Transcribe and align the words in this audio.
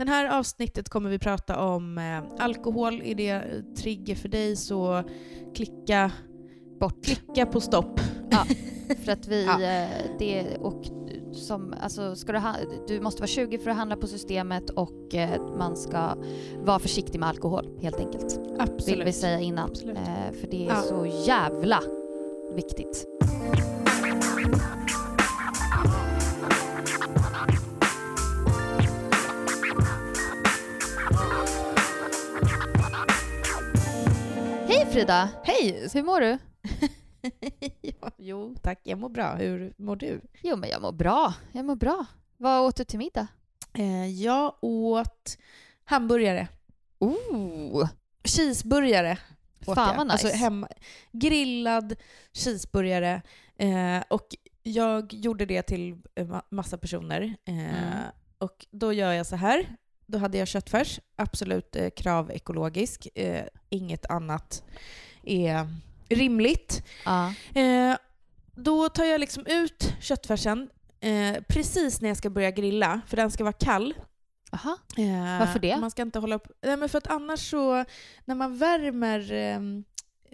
Den 0.00 0.08
här 0.08 0.38
avsnittet 0.38 0.88
kommer 0.88 1.10
vi 1.10 1.18
prata 1.18 1.60
om 1.60 1.98
eh, 1.98 2.44
alkohol. 2.44 3.02
Är 3.04 3.14
det 3.14 3.42
trigger 3.76 4.14
för 4.14 4.28
dig 4.28 4.56
så 4.56 5.02
klicka, 5.54 6.12
Bort. 6.80 7.04
klicka 7.04 7.46
på 7.46 7.60
stopp. 7.60 8.00
För 9.04 9.12
att 9.12 9.28
vi, 9.28 9.44
Ja. 9.44 9.62
eh, 9.62 9.88
det, 10.18 10.56
och 10.60 10.82
som, 11.32 11.74
alltså 11.80 12.16
ska 12.16 12.32
du, 12.32 12.38
ha, 12.38 12.54
du 12.88 13.00
måste 13.00 13.20
vara 13.22 13.28
20 13.28 13.58
för 13.58 13.70
att 13.70 13.76
handla 13.76 13.96
på 13.96 14.06
systemet 14.06 14.70
och 14.70 15.14
eh, 15.14 15.42
man 15.58 15.76
ska 15.76 16.14
vara 16.64 16.78
försiktig 16.78 17.18
med 17.18 17.28
alkohol 17.28 17.78
helt 17.82 18.00
enkelt. 18.00 18.40
Absolut. 18.58 18.98
Vill 18.98 19.04
vi 19.04 19.12
säga 19.12 19.40
innan. 19.40 19.70
Eh, 19.70 20.32
för 20.40 20.46
det 20.50 20.64
är 20.66 20.68
Ja. 20.68 20.82
så 20.82 21.06
jävla 21.26 21.80
viktigt. 22.54 23.06
Frida! 34.92 35.28
Hej! 35.44 35.88
Hur 35.94 36.02
mår 36.02 36.20
du? 36.20 36.38
ja, 37.80 38.10
jo, 38.16 38.54
tack. 38.62 38.80
Jag 38.82 38.98
mår 38.98 39.08
bra. 39.08 39.34
Hur 39.34 39.74
mår 39.76 39.96
du? 39.96 40.20
Jo 40.42 40.56
men 40.56 40.70
jag 40.70 40.82
mår 40.82 40.92
bra. 40.92 41.34
Jag 41.52 41.64
mår 41.64 41.76
bra. 41.76 42.04
Vad 42.36 42.60
åt 42.66 42.76
du 42.76 42.84
till 42.84 42.98
middag? 42.98 43.26
Eh, 43.78 44.06
jag 44.06 44.54
åt 44.60 45.38
hamburgare. 45.84 46.48
Oh! 46.98 47.88
Cheeseburgare. 48.24 49.18
åt 49.66 49.74
Fan 49.74 49.96
vad 49.96 50.06
nice. 50.06 50.12
Alltså 50.12 50.28
hemma, 50.38 50.68
grillad 51.12 51.94
cheeseburgare. 52.32 53.22
Eh, 53.56 54.02
och 54.10 54.26
jag 54.62 55.12
gjorde 55.12 55.46
det 55.46 55.62
till 55.62 55.94
ma- 56.16 56.42
massa 56.50 56.78
personer. 56.78 57.36
Eh, 57.44 57.54
Mm. 57.54 58.10
Och 58.38 58.66
då 58.70 58.92
gör 58.92 59.12
jag 59.12 59.26
så 59.26 59.36
här. 59.36 59.76
Då 60.10 60.18
hade 60.18 60.38
jag 60.38 60.48
köttfärs, 60.48 61.00
absolut 61.16 61.76
eh, 61.76 61.90
krav 61.90 62.30
ekologisk. 62.30 63.08
Eh, 63.14 63.44
inget 63.68 64.06
annat 64.06 64.64
är 65.22 65.68
rimligt. 66.08 66.82
Ja. 67.04 67.34
Eh, 67.60 67.96
då 68.54 68.88
tar 68.88 69.04
jag 69.04 69.20
liksom 69.20 69.46
ut 69.46 69.94
köttfärsen 70.00 70.70
eh, 71.00 71.42
precis 71.48 72.00
när 72.00 72.08
jag 72.08 72.16
ska 72.16 72.30
börja 72.30 72.50
grilla, 72.50 73.00
för 73.06 73.16
den 73.16 73.30
ska 73.30 73.44
vara 73.44 73.52
kall. 73.52 73.94
Aha. 74.52 74.76
Eh, 74.98 75.38
Varför 75.38 75.58
det? 75.58 75.76
Man 75.76 75.90
ska 75.90 76.02
inte 76.02 76.18
hålla 76.18 76.34
upp... 76.36 76.46
Nej, 76.62 76.76
men 76.76 76.88
för 76.88 76.98
att 76.98 77.06
annars 77.06 77.50
så, 77.50 77.84
när 78.24 78.34
man 78.34 78.56
värmer 78.56 79.32
eh, 79.32 79.60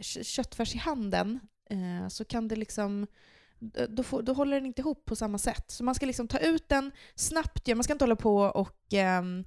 kö- 0.02 0.24
köttfärs 0.24 0.74
i 0.74 0.78
handen 0.78 1.40
eh, 1.70 2.08
så 2.08 2.24
kan 2.24 2.48
det 2.48 2.56
liksom... 2.56 3.06
Då, 3.88 4.02
får, 4.02 4.22
då 4.22 4.32
håller 4.32 4.56
den 4.56 4.66
inte 4.66 4.80
ihop 4.80 5.04
på 5.04 5.16
samma 5.16 5.38
sätt. 5.38 5.70
Så 5.70 5.84
man 5.84 5.94
ska 5.94 6.06
liksom 6.06 6.28
ta 6.28 6.38
ut 6.38 6.68
den 6.68 6.92
snabbt, 7.14 7.68
ja, 7.68 7.74
man 7.74 7.84
ska 7.84 7.92
inte 7.92 8.04
hålla 8.04 8.16
på 8.16 8.36
och 8.38 8.92
ehm, 8.92 9.44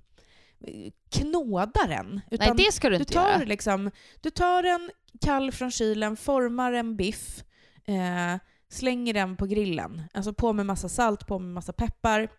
knåda 1.11 1.87
den. 1.87 2.21
Nej 2.31 2.51
det 2.57 2.71
ska 2.73 2.89
du 2.89 2.95
du 2.95 2.99
inte 3.01 3.13
tar, 3.13 3.29
göra. 3.29 3.43
liksom, 3.43 3.91
du 4.21 4.29
tar 4.29 4.63
en 4.63 4.91
kall 5.21 5.51
från 5.51 5.71
kylen, 5.71 6.17
formar 6.17 6.73
en 6.73 6.95
biff, 6.95 7.43
eh, 7.85 8.39
slänger 8.69 9.13
den 9.13 9.35
på 9.37 9.45
grillen. 9.45 10.01
Alltså 10.13 10.33
på 10.33 10.53
med 10.53 10.65
massa 10.65 10.89
salt, 10.89 11.27
på 11.27 11.39
med 11.39 11.53
massa 11.53 11.73
peppar. 11.73 12.29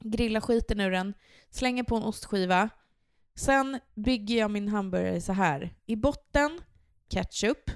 Grilla 0.00 0.40
skiten 0.40 0.80
ur 0.80 0.90
den, 0.90 1.14
slänger 1.50 1.82
på 1.84 1.96
en 1.96 2.02
ostskiva. 2.02 2.68
Sen 3.34 3.78
bygger 3.94 4.38
jag 4.38 4.50
min 4.50 4.68
hamburgare 4.68 5.20
så 5.20 5.32
här. 5.32 5.74
I 5.86 5.96
botten 5.96 6.60
ketchup 7.08 7.70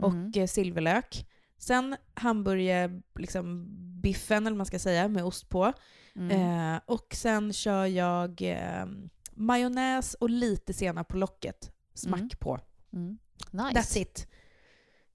och 0.00 0.12
Mm. 0.12 0.48
silverlök. 0.48 1.26
Sen 1.62 1.96
hamburgerbiffen, 2.14 3.02
liksom, 3.18 3.66
biffen, 4.02 4.46
eller 4.46 4.56
man 4.56 4.66
ska 4.66 4.78
säga, 4.78 5.08
med 5.08 5.24
ost 5.24 5.48
på. 5.48 5.72
Mm. 6.16 6.30
Eh, 6.74 6.80
och 6.86 7.06
sen 7.14 7.52
kör 7.52 7.86
jag 7.86 8.42
eh, 8.42 8.86
majonnäs 9.34 10.14
och 10.14 10.30
lite 10.30 10.72
senap 10.72 11.08
på 11.08 11.16
locket. 11.16 11.72
Smack 11.94 12.20
Mm. 12.20 12.30
på. 12.40 12.58
Mm. 12.92 13.18
Nice. 13.50 13.80
That's 13.80 13.98
it. 13.98 14.26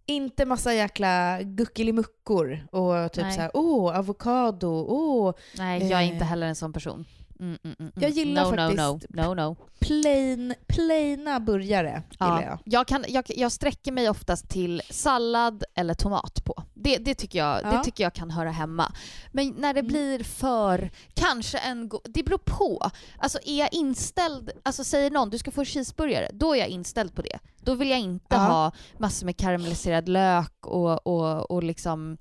Inte 0.05 0.45
massa 0.45 0.73
jäkla 0.73 1.41
guckelimuckor 1.41 2.67
och 2.71 3.11
typ 3.11 3.23
Nej. 3.23 3.33
såhär 3.35 3.51
åh, 3.53 3.97
avokado, 3.99 4.67
åh, 4.87 5.33
Nej, 5.57 5.89
jag 5.89 5.99
är 6.01 6.05
Eh. 6.05 6.13
inte 6.13 6.25
heller 6.25 6.47
en 6.47 6.55
sån 6.55 6.73
person. 6.73 7.05
Mm, 7.39 7.57
mm, 7.63 7.75
mm, 7.79 7.91
Jag 7.95 8.03
mm. 8.03 8.17
gillar 8.17 8.43
no, 8.43 8.49
faktiskt- 8.57 9.09
No, 9.09 9.21
no, 9.23 9.33
no, 9.33 9.41
no. 9.49 9.55
plain, 9.79 10.53
plaina 10.67 11.39
burgare 11.39 12.03
gillar 12.11 12.41
jag. 12.41 12.59
Jag, 12.65 12.87
kan, 12.87 13.05
jag, 13.07 13.23
jag 13.27 13.51
sträcker 13.51 13.91
mig 13.91 14.09
oftast 14.09 14.49
till 14.49 14.81
sallad 14.89 15.63
eller 15.75 15.93
tomat 15.93 16.43
på. 16.45 16.63
Det, 16.73 16.97
det, 16.97 17.15
tycker 17.15 17.39
jag, 17.39 17.63
det 17.63 17.69
Ja. 17.73 17.83
tycker 17.83 18.03
jag 18.03 18.13
kan 18.13 18.31
höra 18.31 18.51
hemma. 18.51 18.91
Men 19.31 19.47
när 19.57 19.73
det 19.73 19.83
blir 19.83 20.23
för, 20.23 20.91
kanske 21.13 21.57
en 21.57 21.89
Det 22.03 22.23
beror 22.23 22.37
på. 22.45 22.91
Alltså 23.17 23.39
är 23.45 23.59
jag 23.59 23.73
inställd, 23.73 24.51
alltså 24.63 24.83
säger 24.83 25.11
någon 25.11 25.29
du 25.29 25.37
ska 25.37 25.51
få 25.51 25.65
cheeseburgare, 25.65 26.29
då 26.33 26.53
är 26.55 26.59
jag 26.59 26.67
inställd 26.67 27.15
på 27.15 27.21
det. 27.21 27.39
Då 27.61 27.75
vill 27.75 27.89
jag 27.89 27.99
inte 27.99 28.25
Ja. 28.29 28.37
ha 28.37 28.71
massor 28.97 29.25
med 29.25 29.37
karamelliserad 29.37 30.09
lök 30.09 30.65
och, 30.67 31.07
och, 31.07 31.51
och 31.51 31.63
liksom 31.63 32.17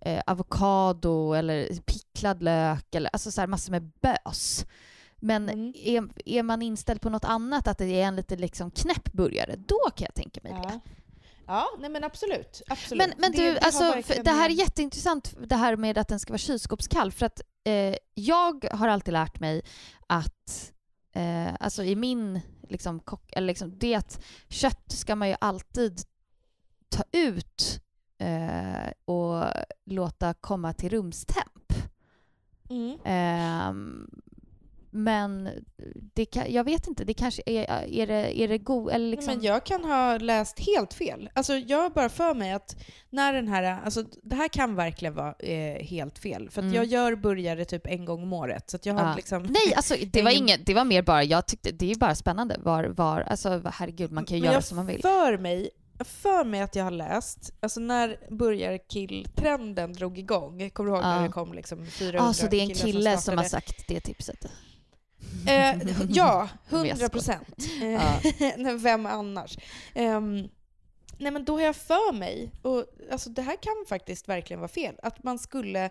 eh, 0.00 0.22
avokado 0.26 1.32
eller 1.32 1.68
picklad 1.86 2.42
lök 2.42 2.94
eller 2.94 3.10
alltså 3.12 3.30
så 3.30 3.40
här 3.40 3.48
massor 3.48 3.70
med 3.72 3.90
bös. 4.00 4.66
Men 5.20 5.48
Mm. 5.48 5.72
är, 5.76 6.08
är 6.24 6.42
man 6.42 6.62
inställd 6.62 7.00
på 7.00 7.10
något 7.10 7.24
annat, 7.24 7.68
att 7.68 7.78
det 7.78 8.00
är 8.00 8.04
en 8.08 8.16
lite 8.16 8.36
liksom 8.36 8.70
knäpp 8.70 9.12
burgare, 9.12 9.56
då 9.56 9.78
kan 9.96 10.04
jag 10.04 10.14
tänka 10.14 10.40
mig 10.42 10.52
det. 10.52 10.58
Ja. 10.68 10.80
ja, 11.46 11.66
nej 11.80 11.90
men 11.90 12.04
absolut. 12.04 12.62
absolut. 12.68 13.06
Men, 13.08 13.12
men 13.18 13.32
Det- 13.32 13.38
du, 13.48 13.54
det 13.54 13.60
alltså, 13.60 13.84
verkligen- 13.84 14.24
det 14.24 14.30
här 14.30 14.50
är 14.50 14.54
jätteintressant, 14.54 15.34
det 15.48 15.56
här 15.56 15.76
med 15.76 15.98
att 15.98 16.08
den 16.08 16.20
ska 16.20 16.32
vara 16.32 16.38
kylskåpskall. 16.38 17.12
För 17.12 17.26
att 17.26 17.40
eh, 17.64 17.94
jag 18.14 18.64
har 18.72 18.88
alltid 18.88 19.12
lärt 19.12 19.40
mig 19.40 19.62
att, 20.06 20.72
eh, 21.12 21.54
alltså 21.60 21.84
i 21.84 21.96
min 21.96 22.40
liksom, 22.68 23.00
kock, 23.00 23.32
eller 23.32 23.46
liksom, 23.46 23.78
det 23.78 23.94
att 23.94 24.20
kött 24.48 24.84
ska 24.92 25.16
man 25.16 25.28
ju 25.28 25.36
alltid 25.40 26.00
ta 26.88 27.02
ut 27.12 27.80
låta 29.98 30.34
komma 30.34 30.72
till 30.72 30.88
rumstemp. 30.90 31.72
Mm. 32.70 32.98
Ehm, 33.04 34.10
men 34.90 35.48
det 36.14 36.24
kan, 36.24 36.52
jag 36.52 36.64
vet 36.64 36.86
inte, 36.88 37.04
det 37.04 37.14
kanske 37.14 37.42
är, 37.46 37.64
är 37.88 38.06
det, 38.06 38.40
är 38.40 38.48
det 38.48 38.58
god, 38.58 38.90
eller 38.90 39.10
liksom... 39.10 39.26
Nej, 39.26 39.36
men 39.36 39.44
jag 39.46 39.64
kan 39.66 39.84
ha 39.84 40.18
läst 40.18 40.58
helt 40.60 40.94
fel. 40.94 41.30
Alltså 41.34 41.54
jag 41.56 41.78
har 41.82 41.90
bara 41.90 42.08
för 42.08 42.34
mig 42.34 42.52
att 42.52 42.76
när 43.10 43.32
den 43.32 43.48
här, 43.48 43.62
alltså 43.84 44.04
det 44.22 44.36
här 44.36 44.48
kan 44.48 44.74
verkligen 44.74 45.14
vara 45.14 45.34
eh, 45.38 45.84
helt 45.86 46.18
fel. 46.18 46.50
För 46.50 46.62
Mm. 46.62 46.74
jag 46.74 46.84
gör 46.84 47.14
burgare 47.16 47.64
typ 47.64 47.86
en 47.86 48.04
gång 48.04 48.22
om 48.22 48.32
året. 48.32 48.70
Så 48.70 48.78
jag 48.82 48.94
har 48.94 49.08
Ja. 49.08 49.14
liksom... 49.16 49.42
Nej, 49.42 49.74
alltså 49.76 49.94
det 50.12 50.22
var 50.22 50.30
inget, 50.30 50.66
det 50.66 50.74
var 50.74 50.84
mer 50.84 51.02
bara, 51.02 51.24
jag 51.24 51.46
tyckte, 51.46 51.70
det 51.70 51.90
är 51.92 51.96
bara 51.96 52.14
spännande 52.14 52.56
var, 52.62 52.84
var, 52.84 53.20
alltså 53.20 53.62
herregud, 53.64 54.12
man 54.12 54.24
kan 54.24 54.36
ju 54.36 54.42
Men 54.42 54.52
göra 54.52 54.62
som 54.62 54.76
man 54.76 54.86
vill. 54.86 55.02
för 55.02 55.38
mig, 55.38 55.70
för 56.04 56.44
mig 56.44 56.60
att 56.60 56.76
jag 56.76 56.84
har 56.84 56.90
läst, 56.90 57.52
alltså 57.60 57.80
när 57.80 58.18
burgarkill-trenden 58.30 59.92
drog 59.92 60.18
igång, 60.18 60.70
kommer 60.70 60.90
du 60.90 60.96
ihåg 60.96 61.04
Ja. 61.04 61.16
när 61.16 61.22
det 61.22 61.32
kom 61.32 61.52
liksom 61.52 61.86
400 61.86 62.18
Ja, 62.26 62.32
så 62.32 62.46
det 62.46 62.56
är 62.56 62.62
en 62.62 62.74
kille 62.74 63.18
som 63.18 63.38
har 63.38 63.44
startade? 63.44 63.48
sagt 63.48 63.88
det 63.88 64.00
tipset? 64.00 64.44
Eh, 65.48 65.78
ja, 66.08 66.48
Men 66.70 66.80
jag 66.80 66.88
100 66.88 67.08
procent. 67.08 67.66
Ja. 67.82 68.74
Vem 68.78 69.06
annars? 69.06 69.58
Ehm, 69.94 70.48
nej 71.18 71.32
men 71.32 71.44
då 71.44 71.52
har 71.56 71.60
jag 71.60 71.76
för 71.76 72.12
mig, 72.12 72.50
och 72.62 72.84
alltså 73.12 73.30
det 73.30 73.42
här 73.42 73.56
kan 73.62 73.84
faktiskt 73.88 74.28
verkligen 74.28 74.60
vara 74.60 74.68
fel, 74.68 74.94
att 75.02 75.24
man 75.24 75.38
skulle 75.38 75.90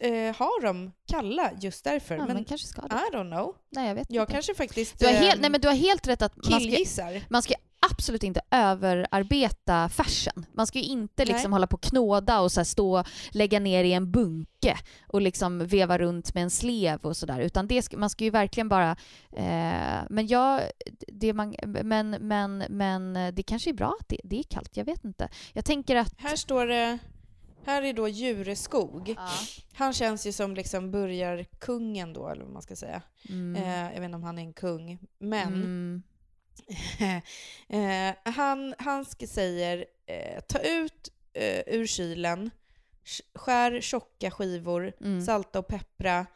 eh, 0.00 0.36
ha 0.38 0.50
dem 0.62 0.92
kalla 1.10 1.50
just 1.60 1.84
därför. 1.84 2.16
Ja, 2.16 2.26
men 2.26 2.44
kanske 2.44 2.66
ska 2.66 2.82
det. 2.82 2.94
I 2.94 3.16
don't 3.16 3.30
know. 3.30 3.54
Nej, 3.70 3.88
jag 3.88 3.94
vet 3.94 4.06
Jag 4.10 4.22
inte. 4.22 4.32
kanske 4.32 4.54
faktiskt 4.54 4.98
Du 4.98 5.06
har, 5.06 5.12
helt, 5.12 5.34
ehm, 5.34 5.40
nej, 5.40 5.50
men 5.50 5.60
du 5.60 5.68
har 5.68 5.74
helt 5.74 6.08
rätt 6.08 6.22
att 6.22 6.36
man 6.50 6.60
ska, 6.60 7.20
man 7.28 7.42
ska 7.42 7.54
absolut 7.90 8.22
inte 8.22 8.40
överarbeta 8.50 9.88
färsen. 9.88 10.46
Man 10.52 10.66
ska 10.66 10.78
ju 10.78 10.84
inte 10.84 11.24
liksom 11.24 11.50
Nej. 11.50 11.54
hålla 11.54 11.66
på 11.66 11.74
och 11.74 11.82
knåda 11.82 12.40
och 12.40 12.52
så 12.52 12.64
stå 12.64 13.04
lägga 13.30 13.60
ner 13.60 13.84
i 13.84 13.92
en 13.92 14.10
bunke 14.10 14.78
och 15.06 15.20
liksom 15.20 15.66
veva 15.66 15.98
runt 15.98 16.34
med 16.34 16.42
en 16.42 16.50
slev 16.50 17.00
och 17.00 17.16
sådär. 17.16 17.40
Utan 17.40 17.66
det 17.66 17.82
ska, 17.82 17.96
man 17.96 18.10
ska 18.10 18.24
ju 18.24 18.30
verkligen 18.30 18.68
bara... 18.68 18.90
Eh, 19.32 20.02
men 20.10 20.26
jag... 20.26 20.60
Det 21.08 21.32
man, 21.32 21.54
men, 21.66 22.10
men, 22.10 22.64
men 22.68 23.34
det 23.34 23.42
kanske 23.42 23.70
är 23.70 23.74
bra 23.74 23.96
att 24.00 24.08
det, 24.08 24.20
det 24.24 24.38
är 24.38 24.42
kallt, 24.42 24.76
jag 24.76 24.84
vet 24.84 25.04
inte. 25.04 25.28
Jag 25.52 25.64
tänker 25.64 25.96
att... 25.96 26.14
Här 26.18 26.36
står 26.36 26.66
det, 26.66 26.98
här 27.66 27.82
är 27.82 27.92
då 27.92 28.08
Djureskog. 28.08 29.14
Ja. 29.16 29.30
Han 29.72 29.92
känns 29.92 30.26
ju 30.26 30.32
som 30.32 30.54
liksom 30.54 30.90
burgarkungen 30.90 32.12
då, 32.12 32.28
eller 32.28 32.44
vad 32.44 32.52
man 32.52 32.62
ska 32.62 32.76
säga. 32.76 33.02
Mm. 33.28 33.62
Eh, 33.62 33.92
jag 33.94 34.00
vet 34.00 34.04
inte 34.04 34.16
om 34.16 34.22
han 34.22 34.38
är 34.38 34.42
en 34.42 34.52
kung, 34.52 34.98
men 35.18 35.48
Mm. 35.48 36.02
eh, 37.68 38.14
han, 38.32 38.74
han 38.78 39.04
säger 39.04 39.84
eh, 40.06 40.40
ta 40.40 40.58
ut 40.58 41.12
eh, 41.34 41.60
ur 41.74 41.86
kylen, 41.86 42.50
sk- 43.04 43.38
skär 43.38 43.80
tjocka 43.80 44.30
skivor, 44.30 44.92
Mm. 45.00 45.20
salta 45.22 45.58
och 45.58 45.68
peppra 45.68 46.26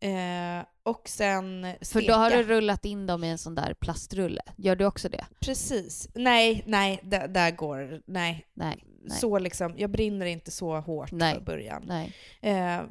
eh, 0.00 0.64
och 0.82 1.08
sen 1.08 1.66
steka. 1.80 2.00
För 2.00 2.12
då 2.12 2.14
har 2.18 2.30
du 2.30 2.42
rullat 2.42 2.84
in 2.84 3.06
dem 3.06 3.24
i 3.24 3.28
en 3.28 3.38
sån 3.38 3.54
där 3.54 3.74
plastrulle. 3.74 4.42
Gör 4.56 4.76
du 4.76 4.84
också 4.84 5.08
det? 5.08 5.26
Precis. 5.40 6.08
Nej, 6.14 6.62
nej, 6.66 7.00
där, 7.02 7.50
går 7.50 8.02
Nej. 8.06 8.46
Nej. 8.54 8.84
nej. 9.02 9.18
Så 9.18 9.38
liksom, 9.38 9.74
jag 9.78 9.90
brinner 9.90 10.26
inte 10.26 10.50
så 10.50 10.76
hårt 10.80 11.12
Nej. 11.12 11.34
för 11.34 11.40
början. 11.40 11.82
Nej. 11.86 12.12
Eh, 12.40 12.82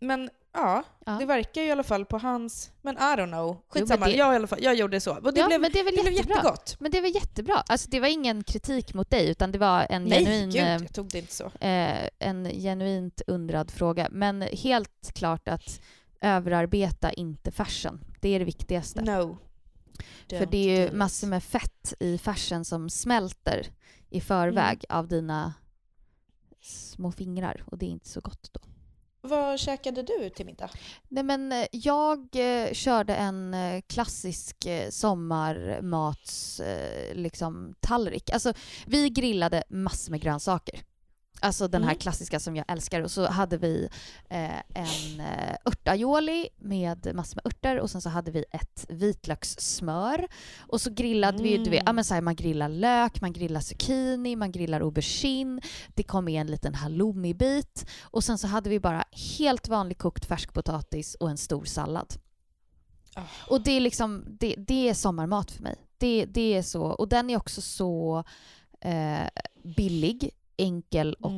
men 0.00 0.30
Ja, 0.56 0.82
Ja. 1.06 1.12
det 1.12 1.26
verkar 1.26 1.60
ju 1.62 1.68
i 1.68 1.70
alla 1.70 1.82
fall 1.82 2.04
på 2.04 2.18
hans... 2.18 2.72
Men 2.82 2.94
I 2.96 2.98
don't 2.98 3.26
know. 3.26 3.56
Skitsamma, 3.68 4.00
men 4.00 4.10
det- 4.10 4.16
jag, 4.16 4.32
i 4.32 4.36
alla 4.36 4.46
fall, 4.46 4.58
jag 4.62 4.74
gjorde 4.74 5.00
så. 5.00 5.16
Och 5.16 5.34
det, 5.34 5.40
ja, 5.40 5.46
blev, 5.46 5.60
men 5.60 5.70
det 5.72 5.80
är 5.80 5.84
väl 5.84 5.94
det 5.96 6.02
blev 6.02 6.12
jättegott. 6.14 6.76
Men 6.80 6.90
det 6.90 7.00
var 7.00 7.08
jättebra. 7.08 7.54
Alltså, 7.66 7.90
det 7.90 8.00
var 8.00 8.08
ingen 8.08 8.44
kritik 8.44 8.94
mot 8.94 9.10
dig, 9.10 9.30
utan 9.30 9.52
det 9.52 9.58
var 9.58 9.86
en 9.90 10.04
Nej, 10.04 10.24
genuin... 10.24 10.50
gud, 10.50 10.62
eh, 10.62 10.70
jag 10.72 10.92
tog 10.92 11.08
det 11.08 11.18
inte 11.18 11.34
så. 11.34 11.44
eh, 11.44 12.08
en 12.18 12.44
genuint 12.50 13.22
undrad 13.26 13.70
fråga. 13.70 14.08
Men 14.10 14.42
helt 14.42 15.12
klart 15.14 15.48
att 15.48 15.80
överarbeta 16.20 17.12
inte 17.12 17.50
färsen. 17.52 18.00
Det 18.20 18.28
är 18.28 18.38
det 18.38 18.44
viktigaste. 18.44 19.00
No. 19.02 19.38
För 20.30 20.36
Don't 20.36 20.48
det 20.50 20.58
är 20.76 20.80
ju 20.90 20.92
massor 20.96 21.26
med 21.26 21.42
fett 21.44 21.94
i 22.00 22.18
färsen 22.18 22.64
som 22.64 22.90
smälter 22.90 23.66
i 24.10 24.20
förväg 24.20 24.84
Mm. 24.88 24.98
av 24.98 25.08
dina 25.08 25.54
små 26.62 27.12
fingrar 27.12 27.62
och 27.66 27.78
det 27.78 27.86
är 27.86 27.90
inte 27.90 28.08
så 28.08 28.20
gott 28.20 28.50
då. 28.52 28.60
Vad 29.26 29.60
käkade 29.60 30.02
du 30.02 30.30
till 30.30 30.46
middag? 30.46 30.70
Nej 31.08 31.24
men 31.24 31.52
eh, 31.52 31.66
jag 31.72 32.18
eh, 32.32 32.72
körde 32.72 33.14
en 33.14 33.54
eh, 33.54 33.80
klassisk 33.86 34.56
sommarmatstallrik. 34.90 34.92
sommarmats 34.92 36.60
eh, 36.60 37.14
liksom 37.14 37.74
tallrik. 37.80 38.30
Alltså 38.30 38.52
vi 38.86 39.10
grillade 39.10 39.62
massor 39.68 40.10
med 40.10 40.20
grönsaker. 40.20 40.80
Alltså 41.40 41.68
den 41.68 41.82
här 41.82 41.90
Mm. 41.90 41.98
klassiska 42.00 42.40
som 42.40 42.56
jag 42.56 42.64
älskar. 42.68 43.00
Och 43.00 43.10
så 43.10 43.26
hade 43.26 43.56
vi 43.56 43.88
eh, 44.30 44.56
en 44.74 45.20
eh, 45.20 45.54
örtaioli 45.66 46.48
med 46.56 47.14
massor 47.14 47.36
med 47.36 47.46
örter 47.46 47.80
och 47.80 47.90
sen 47.90 48.00
så 48.00 48.08
hade 48.08 48.30
vi 48.30 48.44
ett 48.50 48.86
vitlökssmör. 48.88 50.28
Och 50.58 50.80
så 50.80 50.90
grillade 50.90 51.42
vi 51.42 51.50
ju, 51.50 51.56
du 51.64 51.70
vet, 51.70 51.74
ja, 51.78 51.80
Mm. 51.82 51.94
men 51.96 52.04
så 52.04 52.14
här, 52.14 52.20
man 52.20 52.36
grillar 52.36 52.68
lök, 52.68 53.20
man 53.20 53.32
grillar 53.32 53.60
zucchini, 53.60 54.36
man 54.36 54.52
grillar 54.52 54.80
aubergine. 54.80 55.60
Det 55.94 56.02
kom 56.02 56.24
med 56.24 56.40
en 56.40 56.46
liten 56.46 56.74
halloumibit. 56.74 57.86
Och 58.02 58.24
sen 58.24 58.38
så 58.38 58.46
hade 58.46 58.70
vi 58.70 58.80
bara 58.80 59.04
helt 59.38 59.68
vanlig 59.68 59.98
kokt 59.98 60.24
färskpotatis 60.26 61.14
och 61.14 61.30
en 61.30 61.36
stor 61.38 61.64
sallad. 61.64 62.14
Ah. 63.14 63.22
Och 63.50 63.60
det 63.62 63.70
är 63.70 63.80
liksom, 63.80 64.24
det, 64.40 64.54
det 64.58 64.88
är 64.88 64.94
sommarmat 64.94 65.50
för 65.50 65.62
mig. 65.62 65.76
Det, 65.98 66.24
det 66.24 66.54
är 66.54 66.62
så, 66.62 66.82
och 66.82 67.08
den 67.08 67.30
är 67.30 67.36
också 67.36 67.60
så 67.60 68.24
eh, 68.80 69.26
billig, 69.76 70.30
enkel 70.58 71.14
och 71.14 71.30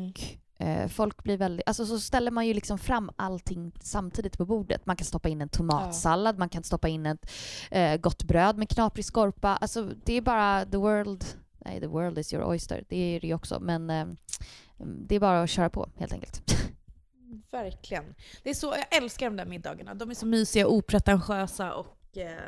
Mm. 0.61 0.82
eh, 0.82 0.88
folk 0.88 1.23
blir 1.23 1.37
väldigt, 1.37 1.69
alltså 1.69 1.87
så 1.87 2.00
ställer 2.00 2.31
man 2.31 2.47
ju 2.47 2.55
liksom 2.55 2.79
fram 2.79 3.11
allting 3.17 3.73
samtidigt 3.81 4.38
på 4.38 4.47
bordet. 4.47 4.87
Man 4.87 4.97
kan 4.97 5.05
stoppa 5.05 5.29
in 5.29 5.41
en 5.41 5.49
tomatsallad, 5.49 6.38
man 6.38 6.49
kan 6.49 6.62
stoppa 6.65 6.88
in 6.88 7.06
ett 7.06 7.31
eh, 7.70 7.97
gott 7.97 8.23
bröd 8.25 8.59
med 8.59 8.69
knaprig 8.69 9.05
skorpa. 9.05 9.49
Alltså 9.56 9.91
det 10.05 10.12
är 10.12 10.20
bara 10.20 10.65
the 10.65 10.76
world, 10.76 11.25
nej 11.65 11.81
the 11.81 11.87
world 11.87 12.19
is 12.19 12.32
your 12.32 12.49
oyster, 12.49 12.85
det 12.88 12.97
är 13.17 13.20
det 13.20 13.26
ju 13.26 13.35
också, 13.35 13.61
men 13.61 13.91
eh, 13.91 14.06
det 15.09 15.15
är 15.15 15.21
bara 15.21 15.43
att 15.43 15.50
köra 15.50 15.71
på 15.71 15.88
helt 15.97 16.12
enkelt. 16.12 16.43
Verkligen. 17.50 18.14
Det 18.43 18.50
är 18.50 18.55
så, 18.55 18.67
jag 18.67 18.97
älskar 19.03 19.26
de 19.26 19.37
där 19.37 19.47
middagarna. 19.47 19.94
De 19.94 20.11
är 20.11 20.14
så 20.14 20.26
mysiga, 20.26 20.67
opretentiösa 20.67 21.75
och 21.75 22.17
eh, 22.19 22.38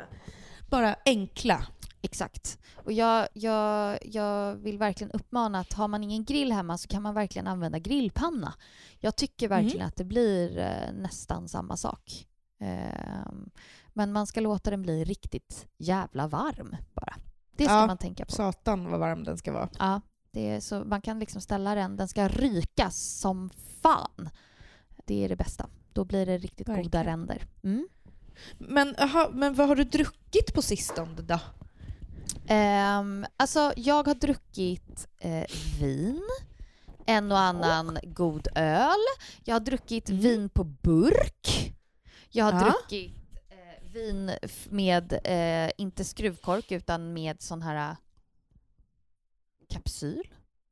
bara 0.69 0.95
enkla. 1.05 1.67
Exakt. 2.03 2.59
Och 2.75 2.91
jag, 2.91 3.27
jag, 3.33 3.99
jag 4.05 4.55
vill 4.55 4.77
verkligen 4.77 5.11
uppmana 5.11 5.59
att 5.59 5.73
har 5.73 5.87
man 5.87 6.03
ingen 6.03 6.23
grill 6.25 6.51
hemma 6.51 6.77
så 6.77 6.87
kan 6.87 7.01
man 7.03 7.13
verkligen 7.13 7.47
använda 7.47 7.79
grillpanna. 7.79 8.53
Jag 8.99 9.15
tycker 9.15 9.47
verkligen 9.47 9.87
att 9.87 9.95
det 9.95 10.03
blir 10.03 10.57
eh, 10.57 10.93
nästan 10.93 11.47
samma 11.49 11.77
sak. 11.77 12.27
Ehm, 12.59 13.49
men 13.93 14.11
man 14.11 14.27
ska 14.27 14.41
låta 14.41 14.69
den 14.71 14.81
bli 14.81 15.03
riktigt 15.03 15.67
jävla 15.77 16.27
varm 16.27 16.75
bara. 16.93 17.15
Det 17.55 17.63
ska 17.65 17.73
Ja, 17.73 17.87
man 17.87 17.97
tänka 17.97 18.25
på. 18.25 18.31
Satan 18.31 18.91
vad 18.91 18.99
varm 18.99 19.23
den 19.23 19.37
ska 19.37 19.51
vara. 19.51 19.69
Ja, 19.79 20.01
det 20.31 20.49
är 20.49 20.59
så, 20.59 20.83
man 20.83 21.01
kan 21.01 21.19
liksom 21.19 21.41
ställa 21.41 21.75
den, 21.75 21.97
den 21.97 22.07
ska 22.07 22.27
ryka 22.27 22.89
som 22.91 23.49
fan. 23.81 24.29
Det 25.05 25.25
är 25.25 25.29
det 25.29 25.35
bästa. 25.35 25.69
Då 25.93 26.05
blir 26.05 26.25
det 26.25 26.37
riktigt 26.37 26.67
goda 26.67 26.77
Verkligen. 26.81 27.05
ränder. 27.05 27.43
Mm. 27.63 27.87
Men, 28.57 28.95
aha, 28.99 29.29
men 29.33 29.53
vad 29.53 29.67
har 29.67 29.75
du 29.75 29.83
druckit 29.83 30.53
på 30.53 30.61
sistone 30.61 31.21
då? 31.21 31.39
Um, 32.51 33.25
alltså, 33.37 33.73
jag 33.75 34.07
har 34.07 34.15
druckit 34.15 35.07
eh, 35.19 35.45
vin, 35.79 36.21
en 37.05 37.31
och 37.31 37.39
annan 37.39 37.97
god 38.03 38.47
öl. 38.55 38.97
Jag 39.43 39.55
har 39.55 39.59
druckit 39.59 40.09
Mm. 40.09 40.21
vin 40.21 40.49
på 40.49 40.63
burk. 40.63 41.73
Jag 42.29 42.45
har 42.45 42.53
Ja. 42.53 42.59
druckit 42.59 43.15
eh, 43.49 43.87
vin 43.93 44.31
med, 44.69 45.19
eh, 45.23 45.71
inte 45.77 46.03
skruvkork, 46.05 46.71
utan 46.71 47.13
med 47.13 47.41
sån 47.41 47.61
här 47.61 47.89
eh, 47.91 47.95
kapsyl. 49.69 50.27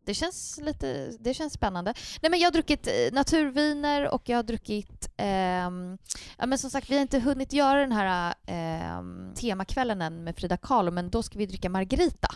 Det 0.10 0.14
känns 0.16 0.60
lite 0.64 1.12
det 1.20 1.34
känns 1.34 1.54
spännande. 1.54 1.94
Nej, 2.22 2.32
men 2.32 2.40
jag 2.40 2.48
har 2.48 2.52
druckit 2.52 2.88
eh, 2.88 2.94
naturviner 3.14 4.14
och 4.14 4.30
jag 4.30 4.38
har 4.38 4.44
druckit... 4.44 5.10
ehm, 5.18 5.98
ja, 6.38 6.46
men 6.46 6.58
som 6.58 6.70
sagt, 6.70 6.90
vi 6.90 6.96
har 6.96 7.02
inte 7.02 7.20
hunnit 7.20 7.54
göra 7.54 7.80
den 7.80 7.92
här 7.92 8.34
ehm, 8.46 9.34
temakvällen 9.36 10.02
än 10.02 10.24
med 10.24 10.36
Frida 10.36 10.58
Kahlo, 10.58 10.92
men 10.92 11.10
då 11.10 11.24
ska 11.24 11.40
vi 11.40 11.46
dricka 11.46 11.70
Margarita. 11.70 12.28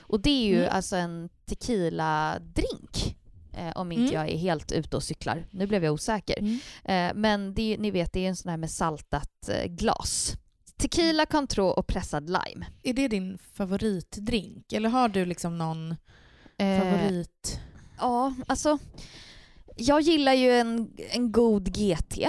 Och 0.00 0.20
det 0.20 0.30
är 0.30 0.46
ju 0.46 0.58
Mm. 0.62 0.74
alltså 0.76 0.96
en 0.96 1.28
tequila-drink. 1.46 3.16
Eh, 3.52 3.72
om 3.74 3.92
inte 3.92 4.02
Mm. 4.02 4.14
jag 4.14 4.28
är 4.34 4.38
helt 4.38 4.72
ute 4.72 4.96
och 4.96 5.02
cyklar. 5.02 5.46
Nu 5.50 5.66
blev 5.66 5.84
jag 5.84 5.94
osäker. 5.94 6.38
Eh, 6.84 7.12
men 7.14 7.54
det, 7.54 7.76
ni 7.78 7.90
vet, 7.90 8.12
det 8.12 8.20
är 8.24 8.28
en 8.28 8.36
sån 8.36 8.50
här 8.50 8.56
med 8.56 8.70
saltat 8.70 9.48
eh, 9.48 9.64
glas. 9.66 10.32
Tequila, 10.76 11.26
Cointreau 11.26 11.68
och 11.70 11.86
pressad 11.86 12.26
lime. 12.30 12.66
Är 12.82 12.92
det 12.92 13.08
din 13.08 13.38
favoritdrink? 13.38 14.72
Eller 14.72 14.88
har 14.88 15.08
du 15.08 15.24
liksom 15.24 15.58
någon 15.58 15.96
Eh, 16.58 16.80
favorit? 16.82 17.60
Ja, 17.98 18.34
alltså. 18.46 18.78
Jag 19.76 20.00
gillar 20.00 20.32
ju 20.32 20.52
en, 20.52 20.90
en 21.10 21.32
god 21.32 21.76
GT. 21.76 22.28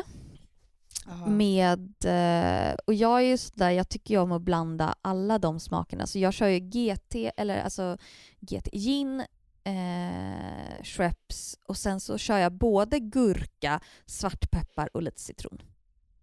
med... 1.28 1.96
Eh, 2.06 2.76
och 2.88 2.94
jag 2.94 3.20
är 3.20 3.26
ju 3.26 3.38
sådär, 3.38 3.70
jag 3.72 3.90
tycker 3.90 4.14
ju 4.14 4.20
om 4.20 4.32
att 4.32 4.42
blanda 4.42 4.96
alla 5.02 5.40
de 5.40 5.60
smakerna. 5.60 6.08
Så 6.08 6.20
jag 6.20 6.34
kör 6.34 6.48
ju 6.48 6.60
GT, 6.60 7.32
eller 7.38 7.62
alltså 7.62 7.98
GT, 8.40 8.70
gin, 8.74 9.20
eh, 9.64 10.84
Schweppes 10.84 11.58
och 11.68 11.78
sen 11.78 12.00
så 12.00 12.18
kör 12.18 12.38
jag 12.38 12.52
både 12.54 13.00
gurka, 13.00 13.80
svartpeppar 14.06 14.90
och 14.94 15.04
lite 15.04 15.22
citron. 15.22 15.62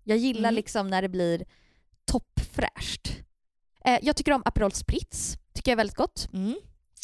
Jag 0.05 0.19
gillar 0.19 0.49
Mm. 0.49 0.55
liksom 0.55 0.88
när 0.88 1.02
det 1.02 1.09
blir 1.09 1.44
toppfräscht. 2.05 3.09
Eh, 3.85 3.99
jag 4.02 4.17
tycker 4.17 4.32
om 4.32 4.43
Aperol 4.44 4.73
Spritz, 4.73 5.37
tycker 5.52 5.70
jag 5.70 5.75
är 5.75 5.76
väldigt 5.76 5.97
gott. 5.97 6.29
Mm. 6.32 6.55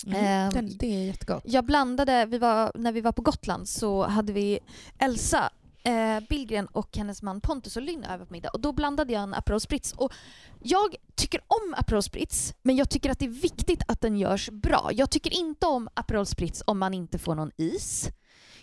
Mm. 0.07 0.51
Den, 0.51 0.77
det 0.79 0.87
är 0.95 1.05
jättegott. 1.07 1.43
Jag 1.47 1.65
blandade, 1.65 2.27
vi 2.27 2.39
var, 2.39 2.73
när 2.75 2.93
vi 2.93 3.01
var 3.01 3.13
på 3.13 3.23
Gotland 3.23 3.69
så 3.69 4.07
hade 4.07 4.33
vi 4.33 4.59
Elsa 4.99 5.51
eh, 5.85 6.21
Billgren 6.29 6.67
och 6.67 6.97
hennes 6.97 7.23
man 7.23 7.41
Pontus 7.41 7.77
och 7.77 7.83
Lynn 7.83 8.05
över 8.05 8.25
på 8.25 8.33
middag 8.33 8.51
och 8.51 8.61
då 8.61 8.73
blandade 8.73 9.13
jag 9.13 9.23
en 9.23 9.35
Aperol 9.35 9.61
Spritz. 9.61 9.93
Och 9.93 10.13
jag 10.61 10.97
tycker 11.15 11.41
om 11.47 11.75
Aperol 11.77 12.03
Spritz 12.03 12.55
men 12.63 12.77
jag 12.77 12.91
tycker 12.91 13.11
att 13.11 13.19
det 13.19 13.25
är 13.25 13.29
viktigt 13.43 13.83
att 13.89 14.01
den 14.01 14.17
görs 14.19 14.51
bra. 14.51 14.91
Jag 14.93 15.11
tycker 15.11 15.33
inte 15.33 15.67
om 15.67 15.89
Aperol 15.95 16.27
Spritz 16.27 16.63
om 16.67 16.79
man 16.79 16.95
inte 16.95 17.19
får 17.19 17.35
någon 17.35 17.51
is. 17.57 18.09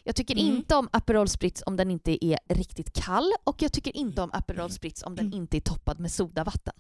Jag 0.04 0.16
tycker 0.16 0.34
Mm. 0.34 0.46
inte 0.56 0.76
om 0.76 0.90
Aperol 0.92 1.28
Spritz 1.30 1.64
om 1.66 1.76
den 1.76 1.92
inte 1.92 2.26
är 2.26 2.40
riktigt 2.48 2.94
kall 2.94 3.32
och 3.44 3.62
jag 3.62 3.72
tycker 3.72 3.98
inte 3.98 4.22
om 4.22 4.30
Aperol 4.34 4.70
Spritz 4.72 5.04
om 5.04 5.16
den 5.16 5.26
Mm. 5.26 5.38
inte 5.42 5.58
är 5.58 5.62
toppad 5.62 6.00
med 6.00 6.12
sodavatten. 6.12 6.74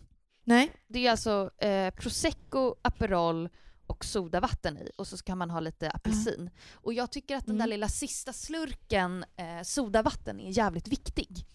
Nej. 0.43 0.71
Det 0.87 1.07
är 1.07 1.11
alltså 1.11 1.49
eh, 1.57 1.93
prosecco, 1.93 2.75
Aperol 2.81 3.49
och 3.89 4.05
sodavatten 4.05 4.77
i 4.77 4.91
och 4.95 5.07
så 5.07 5.17
kan 5.17 5.37
man 5.37 5.49
ha 5.49 5.59
lite 5.59 5.89
apelsin. 5.91 6.49
Och 6.73 6.93
jag 6.93 7.11
tycker 7.11 7.35
att 7.35 7.45
den 7.45 7.55
där 7.57 7.63
Mm. 7.65 7.69
lilla 7.69 7.87
sista 7.87 8.33
slurken 8.33 9.25
eh, 9.35 9.63
sodavatten 9.63 10.39
är 10.39 10.49
jävligt 10.57 10.87
viktig. 10.87 11.45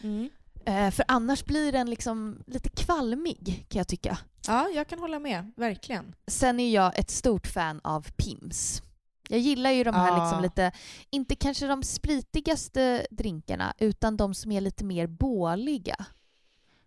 Mm. 0.00 0.30
Eh, 0.64 0.90
för 0.90 1.04
annars 1.08 1.44
blir 1.44 1.72
den 1.72 1.90
liksom 1.90 2.42
lite 2.46 2.68
kvalmig 2.68 3.66
kan 3.68 3.78
jag 3.78 3.88
tycka. 3.88 4.18
Ja, 4.46 4.68
jag 4.74 4.88
kan 4.88 4.98
hålla 4.98 5.18
med. 5.18 5.52
Verkligen. 5.56 6.14
Sen 6.26 6.60
är 6.60 6.70
jag 6.74 6.98
ett 6.98 7.10
stort 7.10 7.46
fan 7.46 7.80
av 7.84 8.06
Pims. 8.16 8.82
Jag 9.28 9.40
gillar 9.40 9.70
ju 9.70 9.84
de 9.84 9.94
här 9.94 10.12
Ah. 10.12 10.22
liksom 10.24 10.42
lite, 10.42 10.72
inte 11.10 11.34
kanske 11.36 11.66
de 11.66 11.82
spritigaste 11.82 13.06
drinkarna, 13.10 13.74
utan 13.78 14.16
de 14.16 14.34
som 14.34 14.52
är 14.52 14.60
lite 14.60 14.84
mer 14.84 15.06
båliga. 15.06 15.96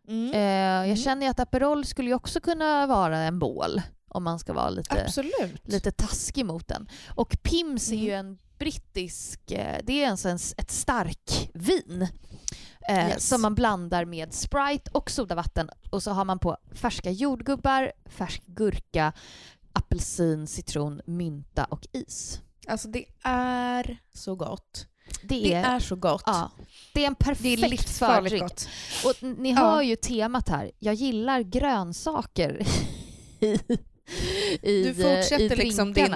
Mm. 0.07 0.33
Eh, 0.33 0.39
jag 0.41 0.83
Mm. 0.85 0.97
känner 0.97 1.25
ju 1.25 1.29
att 1.29 1.39
Aperol 1.39 1.85
skulle 1.85 2.09
ju 2.09 2.13
också 2.15 2.39
kunna 2.41 2.87
vara 2.87 3.17
en 3.17 3.39
bål, 3.39 3.81
om 4.11 4.23
man 4.23 4.39
ska 4.39 4.53
vara 4.53 4.69
lite, 4.69 5.03
Absolut. 5.05 5.67
lite 5.67 5.91
taskig 5.91 6.45
mot 6.45 6.67
den. 6.67 6.89
Och 7.15 7.37
Pims 7.43 7.91
är 7.91 7.95
ju 7.95 8.11
Mm. 8.11 8.25
en 8.27 8.37
brittisk, 8.59 9.51
eh, 9.51 9.77
det 9.83 10.03
är 10.03 10.09
alltså 10.11 10.29
en, 10.29 10.39
ett 10.57 10.71
stark 10.71 11.49
vin. 11.53 12.07
Eh, 12.89 13.07
Yes. 13.09 13.27
Som 13.27 13.41
man 13.41 13.55
blandar 13.55 14.05
med 14.05 14.33
Sprite 14.33 14.91
och 14.93 15.11
sodavatten 15.11 15.69
och 15.89 16.03
så 16.03 16.11
har 16.11 16.25
man 16.25 16.39
på 16.39 16.57
färska 16.73 17.11
jordgubbar, 17.11 17.91
färsk 18.05 18.41
gurka, 18.45 19.13
apelsin, 19.73 20.47
citron, 20.47 21.01
mynta 21.05 21.63
och 21.65 21.87
is. 21.91 22.39
Alltså 22.67 22.87
det 22.87 23.05
är 23.23 23.97
så 24.13 24.35
gott. 24.35 24.85
Det 25.21 25.27
Det 25.27 25.53
är, 25.53 25.75
är 25.75 25.79
så 25.79 25.95
gott. 25.95 26.23
ja, 26.25 26.51
det 26.93 27.03
är 27.03 27.07
en 27.07 27.15
perfekt 27.15 27.73
är 27.73 27.93
fördrink. 27.93 28.41
gott. 28.43 28.67
Och 29.05 29.23
ni 29.39 29.49
Ja. 29.51 29.55
hör 29.57 29.81
ju 29.81 29.95
temat 29.95 30.49
här. 30.49 30.71
Jag 30.79 30.93
gillar 30.93 31.41
grönsaker 31.41 32.67
i, 33.39 33.59
i, 34.61 34.83
Du 34.83 34.93
fortsätter 34.93 35.59
i 35.61 35.63
liksom 35.63 35.93
din... 35.93 36.15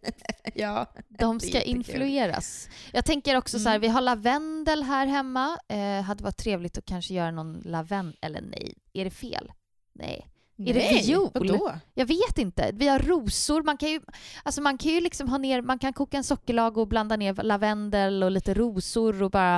ja. 0.54 0.86
De 1.08 1.40
ska 1.40 1.62
influeras. 1.62 2.68
Jag 2.92 3.04
tänker 3.04 3.36
också 3.36 3.58
så 3.58 3.68
här, 3.68 3.76
Mm. 3.76 3.80
vi 3.80 3.88
har 3.88 4.00
lavendel 4.00 4.82
här 4.82 5.06
hemma. 5.06 5.58
Eh, 5.68 6.02
hade 6.02 6.24
varit 6.24 6.36
trevligt 6.36 6.78
att 6.78 6.84
kanske 6.84 7.14
göra 7.14 7.30
någon 7.30 7.60
lavendel... 7.64 8.16
Eller 8.20 8.40
nej, 8.40 8.74
är 8.92 9.04
det 9.04 9.10
fel? 9.10 9.52
Nej. 9.92 10.28
Är 10.58 10.74
det 10.74 10.80
Nej, 10.80 11.02
viol? 11.06 11.30
Vadå? 11.34 11.72
Jag 11.94 12.06
vet 12.06 12.38
inte. 12.38 12.70
Vi 12.74 12.88
har 12.88 12.98
rosor. 12.98 13.62
Man 13.62 13.76
kan 13.76 13.88
ju, 13.90 14.00
alltså 14.42 14.62
man 14.62 14.78
kan 14.78 14.92
ju 14.92 15.00
liksom 15.00 15.28
ha 15.28 15.38
ner, 15.38 15.62
man 15.62 15.78
kan 15.78 15.92
koka 15.92 16.16
en 16.16 16.24
sockerlag 16.24 16.78
och 16.78 16.88
blanda 16.88 17.16
ner 17.16 17.34
lavendel 17.34 18.22
och 18.22 18.30
lite 18.30 18.54
rosor 18.54 19.22
och 19.22 19.30
bara 19.30 19.56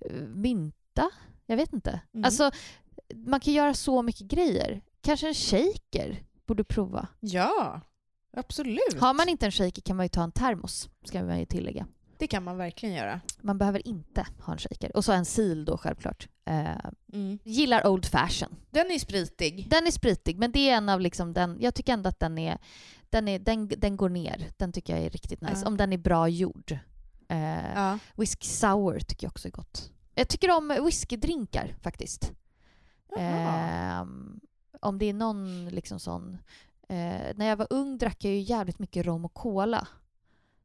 eh, 0.00 0.12
mynta. 0.34 1.10
Jag 1.46 1.56
vet 1.56 1.72
inte. 1.72 2.00
Mm. 2.14 2.24
Alltså, 2.24 2.50
man 3.14 3.40
kan 3.40 3.54
göra 3.54 3.74
så 3.74 4.02
mycket 4.02 4.26
grejer. 4.26 4.80
Kanske 5.00 5.28
en 5.28 5.34
shaker 5.34 6.20
borde 6.46 6.64
prova. 6.64 7.08
Ja, 7.20 7.80
absolut. 8.36 9.00
Har 9.00 9.14
man 9.14 9.28
inte 9.28 9.46
en 9.46 9.52
shaker 9.52 9.82
kan 9.82 9.96
man 9.96 10.04
ju 10.04 10.08
ta 10.08 10.22
en 10.22 10.32
termos, 10.32 10.88
ska 11.04 11.22
man 11.24 11.38
ju 11.38 11.46
tillägga. 11.46 11.86
Det 12.18 12.26
kan 12.26 12.44
man 12.44 12.56
verkligen 12.56 12.94
göra. 12.94 13.20
Man 13.40 13.58
behöver 13.58 13.88
inte 13.88 14.26
ha 14.40 14.52
en 14.52 14.58
shaker. 14.58 14.96
Och 14.96 15.04
så 15.04 15.12
en 15.12 15.24
sil 15.34 15.60
då 15.64 15.78
självklart. 15.78 16.28
Eh, 16.44 16.70
Mm. 17.12 17.38
gillar 17.44 17.86
Old 17.86 18.06
Fashion. 18.06 18.56
Den 18.70 18.90
är 18.90 18.98
spritig. 18.98 19.66
Den 19.70 19.86
är 19.86 19.90
spritig, 19.90 20.38
men 20.38 20.52
det 20.52 20.70
är 20.70 20.76
en 20.76 20.88
av 20.88 21.00
liksom 21.00 21.32
den... 21.32 21.56
Jag 21.60 21.74
tycker 21.74 21.92
ändå 21.92 22.08
att 22.08 22.20
den 22.20 22.38
är... 22.38 22.58
Den, 23.10 23.28
är, 23.28 23.38
den, 23.38 23.68
den 23.68 23.96
går 23.96 24.08
ner. 24.08 24.50
Den 24.56 24.72
tycker 24.72 24.96
jag 24.96 25.04
är 25.04 25.10
riktigt 25.10 25.40
nice. 25.40 25.60
Ja. 25.62 25.66
Om 25.68 25.76
den 25.76 25.92
är 25.92 25.98
bra 25.98 26.28
gjord. 26.28 26.78
Eh, 27.28 27.72
Ja. 27.74 27.98
Whisky 28.16 28.46
sour 28.46 28.98
tycker 29.00 29.26
jag 29.26 29.30
också 29.30 29.48
är 29.48 29.52
gott. 29.52 29.90
Jag 30.14 30.28
tycker 30.28 30.56
om 30.56 30.68
whiskydrinkar 30.84 31.76
faktiskt. 31.82 32.32
Eh, 33.16 34.04
om 34.80 34.98
det 34.98 35.06
är 35.06 35.14
någon 35.14 35.68
liksom 35.68 36.00
sån... 36.00 36.38
Eh, 36.88 37.34
när 37.36 37.46
jag 37.46 37.56
var 37.56 37.66
ung 37.70 37.98
drack 37.98 38.24
jag 38.24 38.32
ju 38.32 38.40
jävligt 38.40 38.78
mycket 38.78 39.06
rom 39.06 39.24
och 39.24 39.34
cola. 39.34 39.88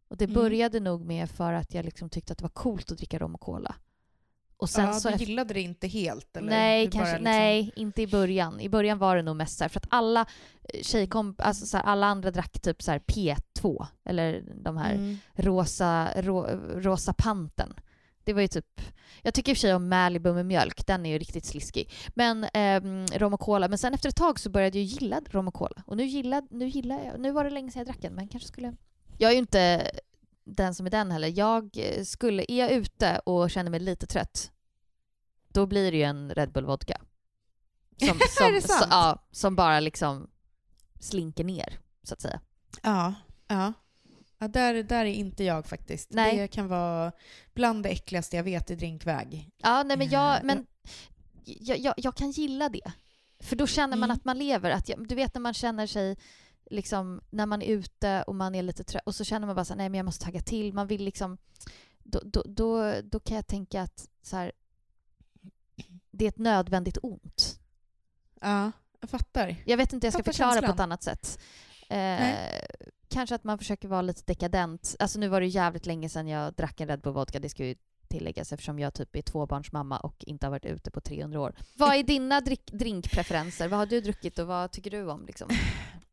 Och 0.07 0.17
det 0.17 0.25
Mm. 0.25 0.35
började 0.35 0.79
nog 0.79 1.05
med 1.05 1.29
för 1.29 1.53
att 1.53 1.73
jag 1.73 1.85
liksom 1.85 2.09
tyckte 2.09 2.31
att 2.33 2.37
det 2.39 2.43
var 2.43 2.49
coolt 2.49 2.91
att 2.91 2.97
dricka 2.97 3.19
rom 3.19 3.35
och 3.35 3.41
cola. 3.41 3.75
Och 4.57 4.69
sen 4.69 4.85
ja, 4.85 4.93
så 4.93 5.09
du 5.09 5.15
gillade 5.15 5.53
det 5.53 5.61
inte 5.61 5.87
helt? 5.87 6.37
Eller? 6.37 6.49
Nej, 6.49 6.91
kanske, 6.91 7.11
liksom- 7.11 7.23
nej, 7.23 7.71
inte 7.75 8.01
i 8.01 8.07
början. 8.07 8.59
I 8.59 8.69
början 8.69 8.97
var 8.97 9.15
det 9.15 9.21
nog 9.21 9.35
mest 9.35 9.57
så 9.57 9.63
här, 9.63 9.69
för 9.69 9.79
att 9.79 9.87
alla 9.89 10.25
eh, 10.73 10.81
tjejkomp, 10.81 11.41
alltså 11.41 11.65
så 11.65 11.77
här, 11.77 11.83
alla 11.83 12.07
andra 12.07 12.31
drack 12.31 12.59
typ 12.61 12.81
så 12.83 12.91
här 12.91 12.99
P2, 12.99 13.85
eller 14.05 14.43
de 14.55 14.77
här 14.77 14.93
Mm. 14.93 15.17
rosa, 15.33 16.21
ro, 16.21 16.45
rosa 16.75 17.13
panten. 17.17 17.73
Det 18.23 18.33
var 18.33 18.41
ju 18.41 18.47
typ, 18.47 18.81
jag 19.21 19.33
tycker 19.33 19.51
i 19.51 19.53
och 19.53 19.57
för 19.57 19.61
sig 19.61 19.73
om 19.73 19.89
Malibu 19.89 20.33
med 20.33 20.45
mjölk, 20.45 20.87
den 20.87 21.05
är 21.05 21.09
ju 21.09 21.17
riktigt 21.17 21.45
sliskig. 21.45 21.91
Men 22.15 22.47
ehm, 22.53 23.05
rom 23.05 23.33
och 23.33 23.39
cola, 23.39 23.67
men 23.67 23.77
sen 23.77 23.93
efter 23.93 24.09
ett 24.09 24.15
tag 24.15 24.39
så 24.39 24.49
började 24.49 24.77
jag 24.77 24.85
gilla 24.85 25.21
rom 25.29 25.47
och 25.47 25.53
cola. 25.53 25.83
Och 25.85 25.97
nu 25.97 26.03
gillar, 26.03 26.43
nu 26.49 26.67
gillar 26.67 27.05
jag, 27.05 27.19
nu 27.19 27.31
var 27.31 27.43
det 27.43 27.49
länge 27.49 27.71
sedan 27.71 27.79
jag 27.79 27.87
drack 27.87 28.01
den, 28.01 28.13
men 28.13 28.27
kanske 28.27 28.47
skulle... 28.47 28.73
Jag 29.17 29.29
är 29.29 29.33
ju 29.33 29.39
inte 29.39 29.91
den 30.43 30.75
som 30.75 30.85
är 30.85 30.89
den 30.89 31.11
heller. 31.11 31.27
Jag 31.27 31.77
eh, 31.77 32.03
skulle, 32.03 32.45
är 32.47 32.59
jag 32.59 32.71
ute 32.71 33.19
och 33.19 33.51
känner 33.51 33.71
mig 33.71 33.79
lite 33.79 34.07
trött, 34.07 34.51
då 35.47 35.65
blir 35.65 35.91
det 35.91 35.97
ju 35.97 36.03
en 36.03 36.31
Red 36.31 36.51
Bull 36.51 36.65
vodka. 36.65 37.01
Som, 37.99 38.19
som? 38.29 38.61
Så, 38.61 38.85
ja, 38.89 39.23
som 39.31 39.55
bara 39.55 39.79
liksom 39.79 40.29
slinker 40.99 41.43
ner, 41.43 41.79
så 42.03 42.13
att 42.13 42.21
säga. 42.21 42.41
Ja, 42.83 43.13
ja. 43.47 43.73
Ja 44.41 44.47
där, 44.47 44.83
där 44.83 45.05
är 45.05 45.13
inte 45.13 45.43
jag 45.43 45.65
faktiskt. 45.65 46.09
Nej. 46.11 46.37
Det 46.37 46.47
kan 46.47 46.67
vara 46.67 47.11
bland 47.53 47.83
det 47.83 47.89
äckligaste 47.89 48.35
jag 48.35 48.43
vet 48.43 48.71
i 48.71 48.75
drinkväg. 48.75 49.49
Ja, 49.57 49.83
nej 49.83 49.97
men 49.97 50.07
Eh, 50.07 50.13
jag, 50.13 50.43
men 50.43 50.65
jag, 51.45 51.79
jag, 51.79 51.93
jag 51.97 52.15
kan 52.15 52.31
gilla 52.31 52.69
det. 52.69 52.91
För 53.39 53.55
då 53.55 53.67
känner 53.67 53.97
man 53.97 54.03
Mm. 54.09 54.17
att 54.17 54.25
man 54.25 54.37
lever. 54.37 54.71
Att 54.71 54.89
jag, 54.89 55.07
du 55.07 55.15
vet 55.15 55.33
när 55.33 55.41
man 55.41 55.53
känner 55.53 55.87
sig, 55.87 56.17
liksom, 56.69 57.21
när 57.29 57.45
man 57.45 57.61
är 57.61 57.65
ute 57.67 58.23
och 58.27 58.35
man 58.35 58.55
är 58.55 58.63
lite 58.63 58.83
trött 58.83 59.03
och 59.05 59.15
så 59.15 59.23
känner 59.23 59.47
man 59.47 59.55
bara 59.55 59.65
så 59.65 59.73
här, 59.73 59.77
nej 59.77 59.89
men 59.89 59.97
jag 59.97 60.05
måste 60.05 60.25
tagga 60.25 60.41
till. 60.41 60.73
Man 60.73 60.87
vill 60.87 61.03
liksom, 61.03 61.37
då, 62.03 62.19
då, 62.23 62.43
då, 62.45 62.93
då 63.03 63.19
kan 63.19 63.35
jag 63.35 63.47
tänka 63.47 63.81
att 63.81 64.09
så 64.21 64.35
här, 64.35 64.51
det 66.11 66.25
är 66.25 66.29
ett 66.29 66.37
nödvändigt 66.37 66.97
ont. 67.01 67.59
Ja, 68.41 68.71
jag 68.99 69.09
fattar. 69.09 69.55
Jag 69.65 69.77
vet 69.77 69.93
inte 69.93 70.07
jag 70.07 70.13
ska 70.13 70.19
Fattar 70.23 70.31
förklara 70.31 70.49
på 70.51 70.55
känslan. 70.55 70.73
ett 70.75 70.79
annat 70.79 71.03
sätt. 71.03 71.39
Eh, 71.89 71.97
Nej. 71.97 72.65
Kanske 73.11 73.35
att 73.35 73.43
man 73.43 73.57
försöker 73.57 73.87
vara 73.87 74.01
lite 74.01 74.21
dekadent. 74.25 74.95
Alltså 74.99 75.19
nu 75.19 75.27
var 75.27 75.41
det 75.41 75.47
jävligt 75.47 75.85
länge 75.85 76.09
sedan 76.09 76.27
jag 76.27 76.53
drack 76.53 76.81
en 76.81 76.87
Red 76.87 77.01
Bull 77.01 77.13
vodka, 77.13 77.39
det 77.39 77.49
ska 77.49 77.65
ju 77.65 77.75
tilläggas 78.09 78.53
eftersom 78.53 78.79
jag 78.79 78.93
typ 78.93 79.15
är 79.15 79.21
tvåbarnsmamma 79.21 79.99
och 79.99 80.15
inte 80.27 80.45
har 80.45 80.51
varit 80.51 80.65
ute 80.65 80.91
på 80.91 81.01
300 81.01 81.39
år. 81.39 81.55
Vad 81.77 81.95
är 81.95 82.03
dina 82.03 82.39
drick- 82.41 82.71
drinkpreferenser? 82.77 83.67
Vad 83.67 83.79
har 83.79 83.85
du 83.85 84.01
druckit 84.01 84.39
och 84.39 84.47
vad 84.47 84.71
tycker 84.71 84.91
du 84.91 85.09
om? 85.11 85.25
Liksom? 85.25 85.49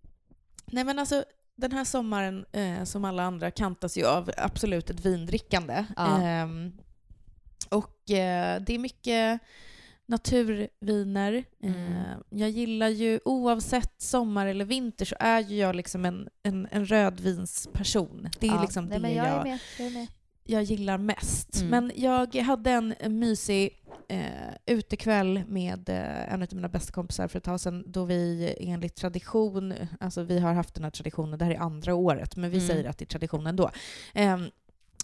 Nej 0.67 0.85
men 0.85 0.99
alltså, 0.99 1.25
den 1.57 1.73
här 1.73 1.85
sommaren 1.85 2.47
eh, 2.53 2.85
som 2.85 3.05
alla 3.05 3.23
andra 3.23 3.51
kantas 3.51 3.99
ju 3.99 4.07
av 4.07 4.31
absolut 4.37 4.91
ett 4.91 5.07
vindrickande. 5.07 5.85
Ja. 5.97 6.23
Ehm, 6.23 6.73
och 7.69 8.11
eh, 8.11 8.61
det 8.63 8.75
är 8.75 8.79
mycket 8.79 9.41
naturviner. 10.09 11.45
Mm. 11.63 11.75
Eh, 11.93 12.17
jag 12.31 12.51
gillar 12.51 12.89
ju, 12.89 13.21
oavsett 13.25 13.93
sommar 14.03 14.47
eller 14.47 14.65
vinter 14.65 15.05
så 15.05 15.17
är 15.21 15.41
ju 15.41 15.57
jag 15.57 15.77
liksom 15.77 16.05
en, 16.05 16.29
en, 16.43 16.69
en 16.71 16.87
rödvinsperson. 16.87 18.29
Det 18.41 18.47
är 18.47 18.51
Ja. 18.55 18.63
liksom 18.63 18.85
Nej, 18.85 19.01
det 19.01 19.11
jag, 19.13 19.27
jag, 19.27 19.43
med. 19.45 19.59
jag 19.79 19.93
med. 19.93 20.07
jag 20.45 20.63
gillar 20.63 20.99
mest. 20.99 21.57
Mm. 21.61 21.69
Men 21.71 21.93
jag 22.03 22.35
hade 22.35 22.71
en, 22.71 22.95
en 23.01 23.19
mysig 23.19 23.71
eh, 24.09 24.21
utekväll 24.67 25.43
med 25.49 25.89
eh, 25.89 26.33
en 26.35 26.43
av 26.43 26.49
mina 26.53 26.69
bästa 26.69 26.93
kompisar 26.93 27.29
för 27.29 27.39
ett 27.39 27.45
tag 27.45 27.61
sedan 27.61 27.85
då 27.87 28.05
vi 28.05 28.55
enligt 28.61 28.95
tradition, 28.97 29.75
alltså 30.01 30.23
vi 30.23 30.39
har 30.39 30.53
haft 30.55 30.75
den 30.75 30.85
här 30.85 30.91
traditionen, 30.91 31.39
det 31.39 31.45
här 31.45 31.53
är 31.53 31.59
andra 31.59 31.95
året, 31.95 32.37
men 32.37 32.51
vi 32.51 32.57
Mm. 32.57 32.69
säger 32.69 32.89
att 32.91 32.99
det 32.99 33.05
är 33.05 33.07
tradition 33.07 33.47
ändå. 33.47 33.71
Eh, 34.15 34.39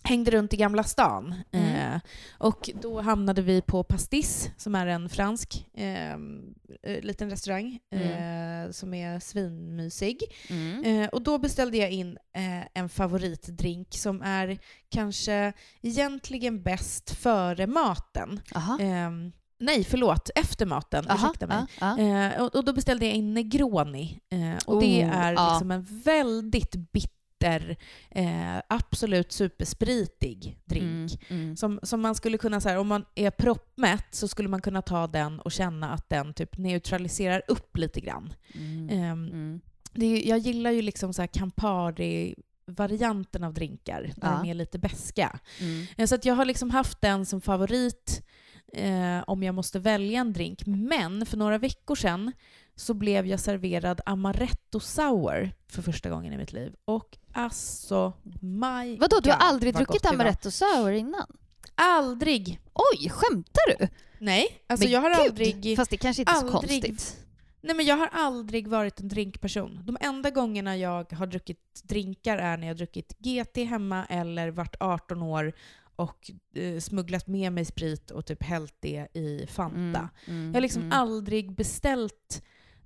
hängde 0.04 0.30
runt 0.30 0.52
i 0.52 0.56
Gamla 0.56 0.84
stan. 0.84 1.34
Mm. 1.52 1.94
Eh, 1.94 2.00
och 2.38 2.70
då 2.82 3.00
hamnade 3.00 3.42
vi 3.42 3.62
på 3.62 3.84
Pastis, 3.84 4.50
som 4.56 4.74
är 4.74 4.86
en 4.86 5.08
fransk 5.08 5.66
eh, 5.74 6.12
eh, 6.12 7.00
liten 7.02 7.30
restaurang 7.30 7.78
eh, 7.94 8.70
som 8.70 8.94
är 8.94 9.20
svinmysig. 9.20 10.22
Mm. 10.50 10.84
Eh, 10.84 11.08
och 11.08 11.22
då 11.22 11.38
beställde 11.38 11.76
jag 11.76 11.90
in 11.90 12.18
eh, 12.36 12.66
en 12.74 12.88
favoritdrink 12.88 13.88
som 13.90 14.22
är 14.22 14.58
kanske 14.88 15.52
egentligen 15.82 16.62
bäst 16.62 17.10
före 17.10 17.66
maten. 17.66 18.40
Ehm, 18.80 19.32
nej, 19.60 19.84
förlåt, 19.84 20.30
efter 20.34 20.66
maten. 20.66 21.10
Aha. 21.10 21.28
Ursäkta 21.28 21.46
mig. 21.46 21.64
Ja, 21.80 21.98
ja. 21.98 22.28
Eh, 22.32 22.42
och, 22.42 22.54
och 22.54 22.64
då 22.64 22.72
beställde 22.72 23.06
jag 23.06 23.14
in 23.14 23.34
Negroni. 23.34 24.20
Eh, 24.32 24.64
och 24.66 24.80
det 24.80 25.04
Oh, 25.04 25.16
är 25.16 25.32
ja. 25.32 25.50
liksom 25.52 25.70
en 25.70 25.84
väldigt 26.04 26.74
bitter, 26.92 27.13
eh, 28.10 28.56
absolut 28.68 29.32
superspritig 29.32 30.58
drink. 30.64 31.22
Mm, 31.28 31.42
mm. 31.42 31.56
Som, 31.56 31.80
som 31.82 32.00
man 32.00 32.14
skulle 32.14 32.38
kunna, 32.38 32.60
så 32.60 32.68
här, 32.68 32.78
om 32.78 32.88
man 32.88 33.04
är 33.14 33.30
proppmätt 33.30 34.06
så 34.10 34.28
skulle 34.28 34.48
man 34.48 34.62
kunna 34.62 34.82
ta 34.82 35.06
den 35.06 35.40
och 35.40 35.52
känna 35.52 35.90
att 35.92 36.08
den 36.08 36.34
typ 36.34 36.58
neutraliserar 36.58 37.42
upp 37.48 37.76
lite 37.76 38.00
grann. 38.00 38.32
Mm. 38.54 39.60
Det 39.92 40.06
är, 40.06 40.28
jag 40.28 40.38
gillar 40.38 40.70
ju 40.70 40.82
liksom 40.82 41.12
så 41.12 41.22
här 41.22 41.26
Campari-varianten 41.26 43.44
av 43.44 43.54
drinkar, 43.54 44.02
där 44.16 44.28
Ja. 44.28 44.38
de 44.42 44.50
är 44.50 44.54
lite 44.54 44.78
beska. 44.78 45.38
Mm. 45.60 45.86
Eh, 45.96 46.06
Så 46.06 46.14
att 46.14 46.24
jag 46.24 46.34
har 46.34 46.44
liksom 46.44 46.70
haft 46.70 47.00
den 47.00 47.26
som 47.26 47.40
favorit 47.40 48.22
eh, 48.72 49.20
om 49.26 49.42
jag 49.42 49.54
måste 49.54 49.78
välja 49.78 50.20
en 50.20 50.32
drink. 50.32 50.66
Men 50.66 51.26
för 51.26 51.36
några 51.36 51.58
veckor 51.58 51.94
sedan 51.94 52.32
så 52.76 52.94
blev 52.94 53.26
jag 53.26 53.40
serverad 53.40 54.00
amaretto 54.06 54.80
sour 54.80 55.52
för 55.68 55.82
första 55.82 56.10
gången 56.10 56.32
i 56.32 56.36
mitt 56.36 56.52
liv. 56.52 56.74
Och 56.84 57.18
alltså, 57.32 58.12
my 58.40 58.98
Vadå, 58.98 59.20
du 59.20 59.30
har 59.30 59.38
God, 59.38 59.46
aldrig 59.48 59.74
druckit 59.74 60.06
amaretto 60.06 60.50
sour 60.50 60.92
innan? 60.92 61.26
Aldrig! 61.74 62.60
Oj, 62.74 63.10
skämtar 63.10 63.78
du? 63.78 63.88
Nej, 64.18 64.64
alltså 64.66 64.84
Men 64.84 64.92
jag 64.92 65.00
har 65.00 65.10
gud, 65.10 65.30
aldrig... 65.30 65.76
Fast 65.76 65.90
det 65.90 65.96
kanske 65.96 66.22
inte 66.22 66.32
är 66.32 66.36
så 66.36 66.56
aldrig- 66.56 66.82
konstigt. 66.82 67.20
Nej 67.60 67.76
men 67.76 67.86
jag 67.86 67.96
har 67.96 68.08
aldrig 68.12 68.68
varit 68.68 69.00
en 69.00 69.08
drinkperson. 69.08 69.80
De 69.84 69.96
enda 70.00 70.30
gångerna 70.30 70.76
jag 70.76 71.12
har 71.12 71.26
druckit 71.26 71.80
drinkar 71.84 72.38
är 72.38 72.56
när 72.56 72.66
jag 72.66 72.74
har 72.74 72.78
druckit 72.78 73.16
GT 73.18 73.56
hemma 73.56 74.04
eller 74.04 74.50
varit 74.50 74.76
18 74.80 75.22
år 75.22 75.52
och 75.96 76.30
eh, 76.54 76.80
smugglat 76.80 77.26
med 77.26 77.52
mig 77.52 77.64
sprit 77.64 78.10
och 78.10 78.26
typ 78.26 78.42
hällt 78.42 78.76
det 78.80 79.08
i 79.14 79.46
Fanta. 79.46 79.76
Mm, 79.76 80.08
mm, 80.26 80.46
Jag 80.46 80.54
har 80.54 80.60
liksom 80.60 80.82
mm. 80.82 80.98
aldrig 80.98 81.54
beställt 81.54 82.42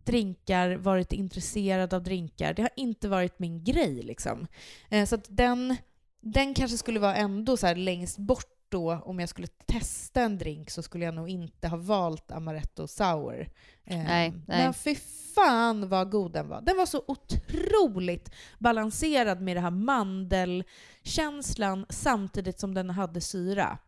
drinkar, 0.08 0.76
varit 0.76 1.12
intresserad 1.12 1.94
av 1.94 2.02
drinkar. 2.02 2.54
Det 2.54 2.62
har 2.62 2.70
inte 2.76 3.08
varit 3.08 3.38
min 3.38 3.64
grej 3.64 4.02
liksom. 4.02 4.46
Eh, 4.88 5.06
så 5.06 5.14
att 5.14 5.26
den, 5.28 5.76
den 6.20 6.54
kanske 6.54 6.78
skulle 6.78 7.00
vara 7.00 7.16
ändå 7.16 7.56
så 7.56 7.74
längst 7.74 8.18
bort 8.18 8.58
då 8.68 9.02
om 9.04 9.20
jag 9.20 9.28
skulle 9.28 9.46
testa 9.46 10.22
en 10.22 10.38
drink 10.38 10.70
så 10.70 10.82
skulle 10.82 11.04
jag 11.04 11.14
nog 11.14 11.28
inte 11.28 11.68
ha 11.68 11.76
valt 11.76 12.32
amaretto 12.32 12.86
sour. 12.86 13.40
Eh, 13.84 13.98
Nej, 13.98 14.32
nej. 14.46 14.64
Men 14.64 14.74
fy 14.74 14.94
fan 15.34 15.88
vad 15.88 16.10
god 16.10 16.32
den 16.32 16.48
var. 16.48 16.60
Den 16.60 16.76
var 16.76 16.86
så 16.86 17.04
otroligt 17.06 18.30
balanserad 18.58 19.40
med 19.40 19.56
det 19.56 19.60
här 19.60 19.70
mandelkänslan 19.70 21.86
samtidigt 21.88 22.60
som 22.60 22.74
den 22.74 22.90
hade 22.90 23.20
syra. 23.20 23.78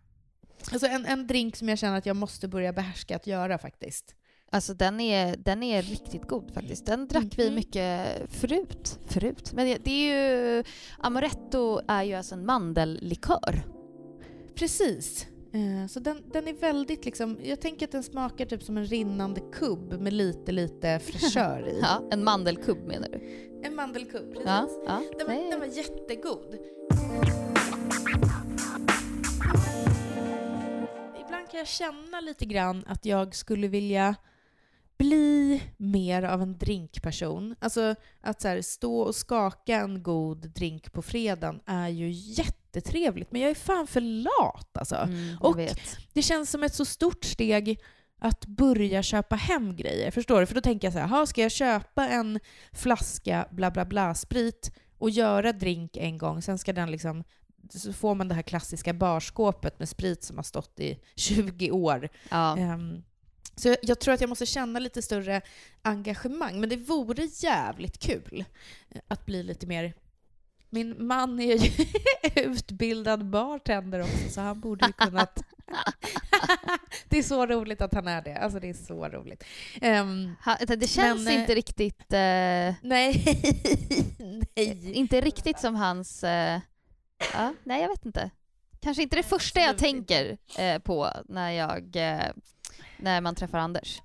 Alltså 0.73 0.87
en, 0.87 1.07
en 1.07 1.27
drink 1.27 1.57
som 1.57 1.69
jag 1.69 1.79
känner 1.79 1.99
att 1.99 2.07
jag 2.07 2.17
måste 2.17 2.49
börja 2.49 2.73
behärska 2.73 3.17
att 3.17 3.27
göra 3.27 3.59
faktiskt. 3.59 4.15
Alltså 4.53 4.75
den 4.75 5.01
är, 5.01 5.37
den 5.37 5.63
är 5.63 5.83
riktigt 5.83 6.23
god 6.29 6.55
faktiskt. 6.55 6.87
Den 6.87 7.09
drack 7.09 7.27
vi 7.37 7.47
Mhm. 7.47 7.55
mycket 7.55 8.07
förut. 8.31 8.99
Förut? 9.07 9.53
Men 9.53 9.67
det 9.67 9.79
det 9.85 9.91
är 9.91 10.57
ju... 10.57 10.65
Amaretto 10.99 11.81
är 11.89 12.03
ju 12.03 12.15
alltså 12.15 12.35
en 12.35 12.47
mandellikör. 12.47 13.63
Precis. 14.55 15.27
Eh, 15.53 15.87
Så 15.89 16.01
den, 16.01 16.23
den 16.33 16.49
är 16.49 16.53
väldigt 16.53 17.05
liksom, 17.05 17.39
jag 17.43 17.61
tänker 17.61 17.87
att 17.87 17.93
den 17.93 18.03
smakar 18.03 18.47
typ 18.47 18.63
som 18.63 18.77
en 18.77 18.85
rinnande 18.87 19.41
kubb 19.53 20.01
med 20.01 20.13
lite, 20.13 20.53
lite 20.53 20.99
fräschör 21.05 21.69
i. 21.69 21.79
Ja, 21.83 22.09
en 22.11 22.25
mandelkubb 22.25 22.87
menar 22.87 23.09
du? 23.09 23.21
En 23.65 23.75
mandelkubb, 23.75 24.29
precis. 24.31 24.47
Ja, 24.47 24.69
ja. 24.87 25.03
Den, 25.19 25.27
var, 25.27 25.35
Nej. 25.35 25.51
den 25.51 25.61
var 25.61 25.67
jättegod. 25.67 26.57
Ibland 31.25 31.51
kan 31.51 31.59
jag 31.59 31.67
känna 31.69 32.21
lite 32.21 32.45
grann 32.45 32.85
att 32.87 33.05
jag 33.07 33.35
skulle 33.35 33.69
vilja 33.69 34.15
bli 35.05 35.63
mer 35.77 36.23
av 36.23 36.43
en 36.43 36.59
drinkperson. 36.59 37.55
Alltså 37.61 37.95
att 38.21 38.41
så 38.41 38.49
här, 38.49 38.63
stå 38.63 39.01
och 39.01 39.15
skaka 39.15 39.77
en 39.77 40.03
god 40.03 40.51
drink 40.51 40.93
på 40.93 41.03
fredagen 41.03 41.61
är 41.67 41.89
ju 41.89 42.11
jättetrevligt, 42.11 43.33
men 43.33 43.41
jag 43.41 43.51
är 43.51 43.55
fan 43.55 43.87
för 43.87 44.01
lat 44.01 44.77
alltså. 44.77 44.97
Mm, 44.97 45.37
Och- 45.41 45.59
vet. 45.59 45.81
Det 46.13 46.23
känns 46.23 46.51
som 46.51 46.63
ett 46.63 46.75
så 46.75 46.85
stort 46.85 47.25
steg 47.25 47.81
att 48.19 48.47
börja 48.47 49.03
köpa 49.03 49.37
hem 49.37 49.77
grejer. 49.77 50.11
Förstår 50.11 50.41
du? 50.41 50.47
För 50.47 50.55
då 50.55 50.61
tänker 50.61 50.87
jag 50.87 50.93
så 50.93 50.99
här, 50.99 51.07
"Ha, 51.09 51.27
ska 51.27 51.43
jag 51.43 51.53
köpa 51.53 52.09
en 52.09 52.41
flaska 52.73 53.47
bla 53.51 53.71
bla 53.71 53.85
bla 53.85 54.15
sprit 54.15 54.73
och 54.99 55.11
göra 55.11 55.53
drink 55.53 55.97
en 55.97 56.19
gång, 56.19 56.43
sen 56.43 56.59
ska 56.59 56.73
den 56.73 56.91
liksom 56.91 57.25
så 57.71 57.93
får 57.93 58.15
man 58.15 58.29
det 58.29 58.35
här 58.35 58.43
klassiska 58.43 58.93
barskåpet 58.95 59.79
med 59.79 59.89
sprit 59.89 60.25
som 60.25 60.37
har 60.37 60.43
stått 60.45 60.81
i 60.81 60.99
20 61.17 61.71
år. 61.71 62.09
Ja. 62.31 62.57
Ehm, 62.59 63.03
så 63.57 63.77
jag, 63.83 63.99
tror 63.99 64.15
att 64.15 64.21
jag 64.21 64.29
måste 64.29 64.47
känna 64.47 64.79
lite 64.79 65.03
större 65.03 65.41
engagemang, 65.83 66.61
men 66.61 66.69
det 66.69 66.77
vore 66.77 67.25
jävligt 67.25 67.99
kul 67.99 68.45
eh, 68.91 69.01
att 69.09 69.27
bli 69.27 69.43
lite 69.43 69.67
mer... 69.67 69.95
Min 70.73 71.07
man 71.07 71.41
är 71.41 71.57
ju 71.57 71.71
utbildad 72.43 73.27
bartender 73.27 74.01
också, 74.01 74.29
så 74.31 74.41
han 74.41 74.61
borde 74.61 74.87
ju 74.87 74.93
kunnat... 74.93 75.43
det 77.09 77.19
är 77.19 77.23
så 77.23 77.47
roligt 77.47 77.81
att 77.81 77.95
han 77.95 78.09
är 78.09 78.23
det. 78.23 78.37
Alltså 78.37 78.61
det 78.61 78.69
är 78.69 78.75
så 78.75 79.09
roligt. 79.09 79.45
Ehm, 79.81 80.35
Ha, 80.45 80.57
det 80.57 80.87
känns 80.87 81.25
Men, 81.25 81.35
eh, 81.35 81.41
inte 81.41 81.55
riktigt... 81.55 82.13
Eh, 82.13 82.19
nej, 82.19 82.75
nej. 84.57 84.93
inte 84.93 85.21
riktigt 85.21 85.61
som 85.61 85.75
hans... 85.75 86.25
Eh, 86.25 86.61
ja, 87.33 87.55
nej, 87.65 87.83
jag 87.83 87.89
vet 87.89 88.07
inte. 88.07 88.31
Kanske 88.81 89.03
inte 89.03 89.17
det 89.17 89.23
första 89.23 89.61
jag 89.61 89.79
tänker 89.79 90.39
eh, 90.59 90.79
på 90.79 91.11
när, 91.29 91.51
jag, 91.51 91.97
när 93.03 93.21
man 93.21 93.35
träffar 93.35 93.59
Anders. 93.59 94.03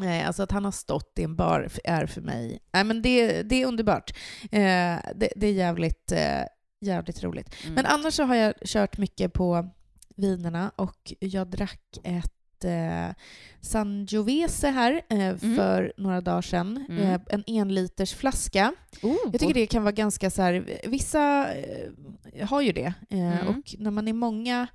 Nej, 0.00 0.22
alltså 0.22 0.42
att 0.42 0.50
han 0.52 0.64
har 0.64 0.72
stått 0.72 1.18
i 1.18 1.22
en 1.22 1.36
bar 1.36 1.68
är 1.84 2.06
för 2.06 2.20
mig... 2.20 2.58
Nej, 2.72 2.84
men 2.84 3.02
det, 3.02 3.42
det 3.42 3.62
är 3.62 3.66
underbart. 3.66 4.10
Eh, 4.42 4.96
det, 5.14 5.32
det 5.36 5.46
är 5.46 5.52
jävligt, 5.52 6.12
eh, 6.12 6.42
jävligt 6.80 7.22
roligt. 7.24 7.54
Mm. 7.62 7.74
Men 7.74 7.86
annars 7.86 8.14
så 8.14 8.22
har 8.24 8.34
jag 8.34 8.54
kört 8.64 8.98
mycket 8.98 9.32
på 9.32 9.68
vinerna 10.16 10.72
och 10.76 11.12
jag 11.20 11.46
drack 11.50 11.98
ett 12.04 12.64
eh, 12.64 13.14
Sangiovese 13.60 14.64
här 14.64 15.02
eh, 15.08 15.36
för 15.36 15.92
några 15.96 16.20
dagar 16.20 16.42
sedan. 16.42 16.84
Mm. 16.88 17.02
Eh, 17.02 17.20
en 17.28 17.44
enliters 17.46 18.14
flaska. 18.14 18.74
oh, 19.02 19.16
Jag 19.32 19.40
tycker 19.40 19.54
det 19.54 19.66
kan 19.66 19.82
vara 19.82 19.92
ganska 19.92 20.30
så 20.30 20.42
här, 20.42 20.80
vissa 20.88 21.54
eh, 21.54 22.48
har 22.48 22.60
ju 22.60 22.72
det 22.72 22.94
Mm. 23.10 23.48
och 23.48 23.74
när 23.78 23.90
man 23.90 24.08
är 24.08 24.12
många 24.12 24.66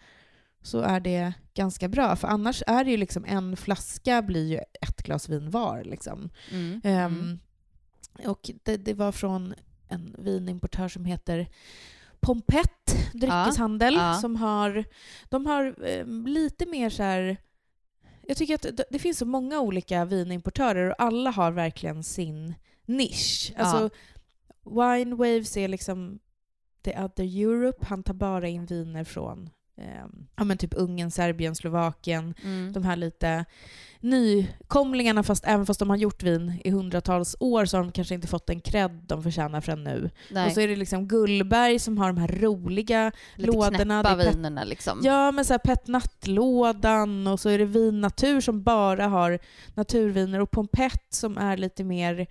så 0.63 0.79
är 0.79 0.99
det 0.99 1.33
ganska 1.53 1.87
bra 1.87 2.15
för 2.15 2.27
annars 2.27 2.63
är 2.67 2.83
det 2.83 2.91
ju 2.91 2.97
liksom 2.97 3.25
en 3.25 3.57
flaska 3.57 4.21
blir 4.21 4.47
ju 4.47 4.57
ett 4.57 5.03
glas 5.03 5.29
vin 5.29 5.49
var 5.49 5.83
liksom. 5.83 6.29
Mm. 6.51 6.81
Mm. 6.83 7.39
Och 8.25 8.51
det, 8.63 8.77
det 8.77 8.93
var 8.93 9.11
från 9.11 9.53
en 9.87 10.15
vinimportör 10.17 10.87
som 10.87 11.05
heter 11.05 11.47
Pompett 12.19 13.11
dryckeshandel 13.13 13.93
Ja. 13.93 14.13
som 14.13 14.35
har, 14.35 14.85
de 15.29 15.45
har 15.45 15.75
eh, 15.87 16.05
lite 16.07 16.65
mer 16.65 16.89
så 16.89 17.03
här 17.03 17.37
jag 18.27 18.37
tycker 18.37 18.55
att 18.55 18.61
det, 18.61 18.83
det 18.89 18.99
finns 18.99 19.17
så 19.17 19.25
många 19.25 19.59
olika 19.59 20.05
vinimportörer 20.05 20.89
och 20.89 20.95
alla 21.01 21.31
har 21.31 21.51
verkligen 21.51 22.03
sin 22.03 22.53
nisch. 22.85 23.53
Ja. 23.57 23.63
Alltså, 23.63 23.89
Wine 24.65 25.15
Waves 25.15 25.57
är 25.57 25.67
liksom 25.67 26.19
the 26.83 26.99
other 26.99 27.41
Europe. 27.41 27.85
Han 27.85 28.03
tar 28.03 28.13
bara 28.13 28.47
in 28.47 28.65
viner 28.65 29.03
från 29.03 29.49
ehm, 29.77 30.27
ja, 30.35 30.43
men 30.43 30.57
typ 30.57 30.73
Ungern, 30.77 31.11
Serbien, 31.11 31.55
Slovakien. 31.55 32.33
Mm. 32.43 32.73
De 32.73 32.83
här 32.83 32.95
lite 32.95 33.45
nykomlingarna, 33.99 35.23
fast 35.23 35.43
även 35.47 35.65
fast 35.65 35.79
de 35.79 35.89
har 35.89 35.97
gjort 35.97 36.23
vin 36.23 36.61
i 36.63 36.69
hundratals 36.69 37.35
år 37.39 37.65
så 37.65 37.77
har 37.77 37.83
de 37.83 37.91
kanske 37.91 38.15
inte 38.15 38.27
fått 38.27 38.47
den 38.47 38.59
cred 38.59 38.91
de 39.07 39.23
förtjänar 39.23 39.61
förrän 39.61 39.83
nu. 39.83 40.09
Nej, 40.31 40.47
Och 40.47 40.51
så 40.53 40.61
är 40.61 40.67
det 40.67 40.75
liksom 40.75 41.07
Gullberg 41.07 41.79
som 41.79 41.97
har 41.97 42.07
de 42.07 42.17
här 42.17 42.27
roliga 42.27 43.11
lite 43.35 43.51
lådorna, 43.51 44.03
pet- 44.03 44.35
vinerna 44.35 44.63
liksom. 44.63 44.99
Ja, 45.03 45.31
men 45.31 45.45
så 45.45 45.53
här 45.53 45.57
Pet 45.59 45.87
Nat-lådan 45.87 47.27
och 47.27 47.39
så 47.39 47.49
är 47.49 47.57
det 47.57 47.65
Vin 47.65 48.01
Natur 48.01 48.41
som 48.41 48.63
bara 48.63 49.07
har 49.07 49.39
naturviner 49.73 50.39
och 50.39 50.51
Pompett 50.51 51.05
som 51.13 51.37
är 51.37 51.57
lite 51.57 51.83
mer... 51.83 52.27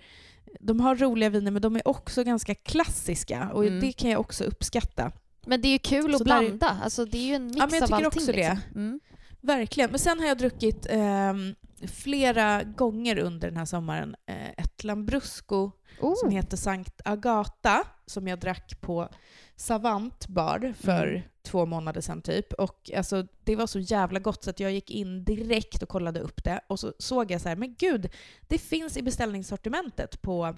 De 0.59 0.79
har 0.79 0.95
roliga 0.95 1.29
viner 1.29 1.51
men 1.51 1.61
de 1.61 1.75
är 1.75 1.87
också 1.87 2.23
ganska 2.23 2.55
klassiska 2.55 3.49
och 3.53 3.65
Mm. 3.65 3.79
det 3.79 3.91
kan 3.91 4.09
jag 4.09 4.19
också 4.19 4.43
uppskatta. 4.43 5.11
Men 5.45 5.61
det 5.61 5.67
är 5.67 5.71
ju 5.71 5.79
kul 5.79 6.11
att 6.13 6.17
Så 6.17 6.23
där- 6.23 6.39
blanda. 6.41 6.79
Alltså, 6.83 7.05
det 7.05 7.17
är 7.17 7.25
ju 7.27 7.33
en 7.35 7.45
mix 7.45 7.57
Ja, 7.57 7.65
men 7.71 7.73
jag 7.75 7.83
av 7.83 7.87
tycker 7.87 8.05
allting. 8.05 8.07
också 8.21 8.31
det. 8.31 8.37
liksom. 8.53 8.59
Mm. 8.75 8.99
Verkligen. 9.41 9.89
Men 9.89 9.99
sen 9.99 10.19
har 10.19 10.27
jag 10.27 10.37
druckit 10.37 10.87
ehm, 10.89 11.55
flera 11.87 12.63
gånger 12.63 13.17
under 13.19 13.47
den 13.47 13.57
här 13.57 13.65
sommaren 13.65 14.15
eh, 14.25 14.49
ett 14.49 14.83
Lambrusco 14.83 15.71
Oh. 16.01 16.15
som 16.15 16.29
heter 16.29 16.57
Sankt 16.57 17.01
Agata 17.05 17.83
som 18.05 18.27
jag 18.27 18.39
drack 18.39 18.81
på 18.81 19.09
Savant 19.55 20.27
bar 20.27 20.73
för 20.79 21.07
Mm. 21.07 21.21
två 21.45 21.65
månader 21.65 22.01
sedan 22.01 22.21
typ. 22.21 22.53
Och 22.53 22.91
alltså, 22.97 23.27
det 23.43 23.55
var 23.55 23.67
så 23.67 23.79
jävla 23.79 24.19
gott 24.19 24.43
så 24.43 24.49
att 24.49 24.59
jag 24.59 24.71
gick 24.71 24.91
in 24.91 25.23
direkt 25.23 25.83
och 25.83 25.89
kollade 25.89 26.19
upp 26.19 26.43
det 26.43 26.59
och 26.67 26.79
så 26.79 26.93
såg 26.99 27.31
jag 27.31 27.41
så 27.41 27.49
här, 27.49 27.55
men 27.55 27.75
gud, 27.79 28.09
det 28.47 28.57
finns 28.57 28.97
i 28.97 29.01
beställningssortimentet 29.01 30.21
på 30.21 30.55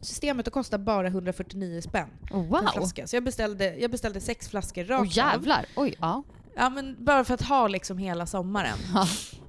Systemet 0.00 0.46
och 0.46 0.52
kostar 0.52 0.78
bara 0.78 1.06
149 1.06 1.80
spänn 1.80 2.08
Oh, 2.30 2.46
wow! 2.48 2.66
flaska. 2.72 3.06
Så 3.06 3.16
jag 3.16 3.24
beställde, 3.24 3.76
jag 3.76 3.90
beställde 3.90 4.20
sex 4.20 4.48
flaskor 4.48 4.84
rakt 4.84 5.00
av. 5.00 5.16
jävlar! 5.16 5.66
Oj, 5.76 5.94
ja. 6.00 6.22
Ja, 6.56 6.70
men 6.70 7.04
bara 7.04 7.24
för 7.24 7.34
att 7.34 7.42
ha 7.42 7.68
liksom 7.68 7.98
hela 7.98 8.26
sommaren. 8.26 8.78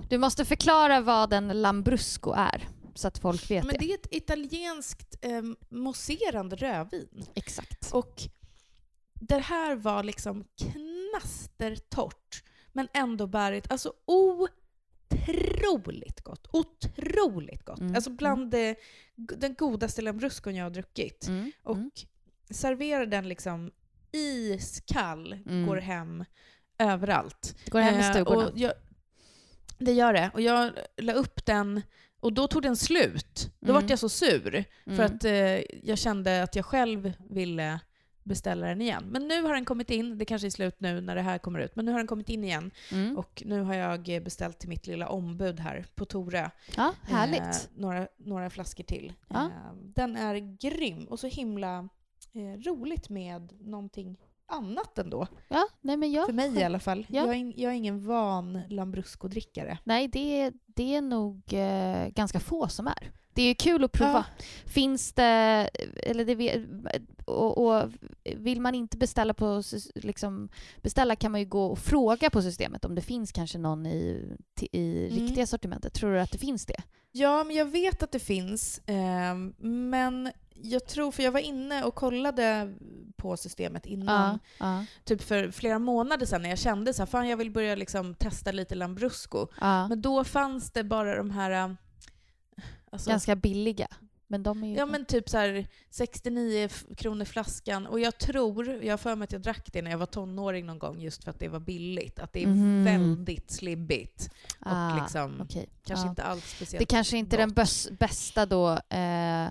Du 0.09 0.17
måste 0.17 0.45
förklara 0.45 1.01
vad 1.01 1.33
en 1.33 1.61
Lambrusco 1.61 2.31
är, 2.37 2.67
så 2.95 3.07
att 3.07 3.17
folk 3.17 3.51
vet 3.51 3.63
Men 3.65 3.73
det. 3.73 3.79
det 3.79 3.91
är 3.91 3.95
ett 3.95 4.07
italienskt 4.13 5.15
eh, 5.25 5.41
mousserande 5.69 6.55
rödvin. 6.55 7.25
Exakt. 7.35 7.91
Och 7.93 8.21
det 9.13 9.39
här 9.39 9.75
var 9.75 10.03
liksom 10.03 10.43
knastertorrt, 11.21 12.43
men 12.73 12.87
ändå 12.93 13.27
bärigt. 13.27 13.71
Alltså 13.71 13.93
otroligt 15.13 16.21
gott. 16.21 16.47
Otroligt 16.51 17.65
gott. 17.65 17.79
Mm, 17.79 17.95
Alltså 17.95 18.09
bland 18.09 18.51
det, 18.51 18.75
den 19.15 19.53
godaste 19.53 20.01
lambruscon 20.01 20.55
jag 20.55 20.65
har 20.65 20.69
druckit. 20.71 21.27
Mm. 21.27 21.51
Och 21.63 21.75
mm. 21.75 21.91
servera 22.49 23.05
den 23.05 23.29
liksom 23.29 23.71
iskall, 24.11 25.33
Mm. 25.33 25.67
går 25.67 25.77
hem 25.77 26.25
överallt. 26.79 27.55
Det 27.65 27.71
går 27.71 27.79
hem 27.79 27.95
i 27.95 27.97
Eh, 28.03 28.11
stugorna. 28.11 28.47
och 28.47 28.57
jag, 28.57 28.73
det 29.77 29.91
gör 29.93 30.13
det. 30.13 30.31
Och 30.33 30.41
jag 30.41 30.71
la 30.97 31.13
upp 31.13 31.45
den 31.45 31.81
och 32.19 32.33
då 32.33 32.47
tog 32.47 32.61
den 32.61 32.75
slut. 32.75 33.51
Då 33.59 33.69
Mm. 33.71 33.81
vart 33.81 33.89
jag 33.89 33.99
så 33.99 34.09
sur. 34.09 34.63
För 34.85 34.91
Mm. 34.91 35.05
att 35.05 35.23
eh, 35.25 35.87
jag 35.89 35.97
kände 35.97 36.43
att 36.43 36.55
jag 36.55 36.65
själv 36.65 37.13
ville 37.29 37.79
beställa 38.27 38.67
den 38.67 38.81
igen. 38.81 39.03
Men 39.09 39.27
nu 39.27 39.41
har 39.41 39.53
den 39.53 39.65
kommit 39.65 39.89
in, 39.89 40.17
det 40.17 40.25
kanske 40.25 40.47
är 40.47 40.49
slut 40.49 40.75
nu 40.79 41.01
när 41.01 41.15
det 41.15 41.21
här 41.21 41.37
kommer 41.37 41.59
ut, 41.59 41.75
men 41.75 41.85
nu 41.85 41.91
har 41.91 41.99
den 41.99 42.07
kommit 42.07 42.29
in 42.29 42.43
igen. 42.43 42.71
Mm. 42.91 43.17
Och 43.17 43.43
nu 43.45 43.61
har 43.61 43.73
jag 43.73 44.23
beställt 44.23 44.59
till 44.59 44.69
mitt 44.69 44.87
lilla 44.87 45.09
ombud 45.09 45.59
här 45.59 45.85
på 45.95 46.05
Torö. 46.05 46.49
Ja, 46.77 46.93
härligt. 47.01 47.41
Eh, 47.41 47.55
några, 47.75 48.07
några 48.17 48.49
flaskor 48.49 48.83
till. 48.83 49.13
Ja. 49.27 49.45
Eh, 49.45 49.73
den 49.75 50.15
är 50.15 50.57
grym 50.59 51.05
och 51.05 51.19
så 51.19 51.27
himla 51.27 51.89
eh, 52.33 52.61
roligt 52.61 53.09
med 53.09 53.53
någonting 53.61 54.17
annat 54.47 54.97
ändå. 54.97 55.27
Ja, 55.47 55.67
nej 55.81 55.97
men 55.97 56.11
jag... 56.11 56.25
För 56.25 56.33
mig 56.33 56.57
i 56.59 56.63
alla 56.63 56.79
fall. 56.79 57.05
Ja. 57.09 57.21
Jag, 57.21 57.29
är, 57.29 57.33
in- 57.33 57.53
jag 57.57 57.71
är 57.71 57.75
ingen 57.75 58.05
van 58.07 58.61
Lambrusco-drickare. 58.69 59.77
Nej, 59.83 60.07
det, 60.07 60.51
det 60.65 60.95
är 60.95 61.01
nog 61.01 61.41
eh, 61.53 62.07
ganska 62.07 62.39
få 62.39 62.67
som 62.67 62.87
är. 62.87 63.11
Det 63.33 63.41
är 63.41 63.47
ju 63.47 63.55
kul 63.55 63.83
att 63.83 63.91
prova. 63.91 64.25
Finns 64.65 65.13
det, 65.13 65.23
eller 66.03 66.25
det, 66.25 66.65
och, 67.25 67.57
och 67.67 67.91
vill 68.35 68.61
man 68.61 68.75
inte 68.75 68.97
beställa 68.97 69.33
på, 69.33 69.63
liksom, 69.95 70.49
beställa 70.81 71.15
kan 71.15 71.31
man 71.31 71.41
ju 71.41 71.45
gå 71.47 71.65
och 71.65 71.79
fråga 71.79 72.29
på 72.29 72.41
systemet 72.41 72.85
om 72.85 72.95
det 72.95 73.01
finns 73.01 73.31
kanske 73.31 73.57
någon 73.57 73.85
i, 73.85 74.35
i 74.71 75.07
Mm. 75.07 75.19
riktiga 75.19 75.47
sortimentet. 75.47 75.93
Tror 75.93 76.13
du 76.13 76.19
att 76.19 76.31
det 76.31 76.37
finns 76.37 76.65
det? 76.65 76.81
Ja, 77.11 77.43
men 77.43 77.55
jag 77.55 77.65
vet 77.65 78.03
att 78.03 78.11
det 78.11 78.19
finns. 78.19 78.81
ehm, 78.85 79.53
men 79.59 80.31
jag 80.61 80.85
tror, 80.85 81.11
för 81.11 81.23
jag 81.23 81.31
var 81.31 81.39
inne 81.39 81.83
och 81.83 81.95
kollade 81.95 82.75
på 83.15 83.37
systemet 83.37 83.85
innan, 83.85 84.39
Ja, 84.59 84.65
ja, 84.79 84.85
typ 85.03 85.21
för 85.21 85.51
flera 85.51 85.79
månader 85.79 86.25
sedan 86.25 86.41
när 86.41 86.49
jag 86.49 86.59
kände 86.59 86.93
så 86.93 87.01
här, 87.01 87.07
fan 87.07 87.27
jag 87.27 87.37
vill 87.37 87.51
börja 87.51 87.75
liksom 87.75 88.15
testa 88.15 88.51
lite 88.51 88.75
Lambrusco. 88.75 89.47
ja. 89.61 89.87
Men 89.87 90.01
då 90.01 90.23
fanns 90.23 90.71
det 90.71 90.83
bara 90.83 91.15
de 91.17 91.31
här... 91.31 91.51
äh, 91.51 91.73
Alltså, 92.91 93.09
Ganska 93.09 93.35
billiga. 93.35 93.87
Men 94.27 94.43
de 94.43 94.63
är 94.63 94.67
ju... 94.67 94.75
Ja 94.75 94.85
men 94.85 95.05
typ 95.05 95.29
så 95.29 95.37
här 95.37 95.67
69 95.89 96.65
f- 96.65 96.85
kronor 96.97 97.25
flaskan. 97.25 97.87
Och 97.87 97.99
jag 97.99 98.17
tror, 98.17 98.83
jag 98.83 98.93
har 98.93 98.97
för 98.97 99.15
mig 99.15 99.23
att 99.23 99.31
jag 99.31 99.41
drack 99.41 99.69
det 99.73 99.81
när 99.81 99.91
jag 99.91 99.97
var 99.97 100.05
tonåring 100.05 100.65
någon 100.65 100.79
gång 100.79 100.99
just 101.01 101.23
för 101.23 101.31
att 101.31 101.39
det 101.39 101.47
var 101.47 101.59
billigt. 101.59 102.19
Att 102.19 102.33
det 102.33 102.43
är 102.43 102.47
Mhm. 102.47 102.83
väldigt 102.85 103.51
slibbigt. 103.51 104.29
ah, 104.59 104.91
och 104.95 105.01
liksom 105.01 105.41
okej. 105.41 105.69
kanske 105.85 106.05
Ja. 106.05 106.09
inte 106.09 106.23
alls 106.23 106.43
speciellt 106.55 106.79
Det 106.79 106.85
kanske 106.85 107.17
inte 107.17 107.35
är 107.35 107.47
den 107.47 107.53
bästa 107.99 108.45
då, 108.45 108.69
eh, 108.89 109.47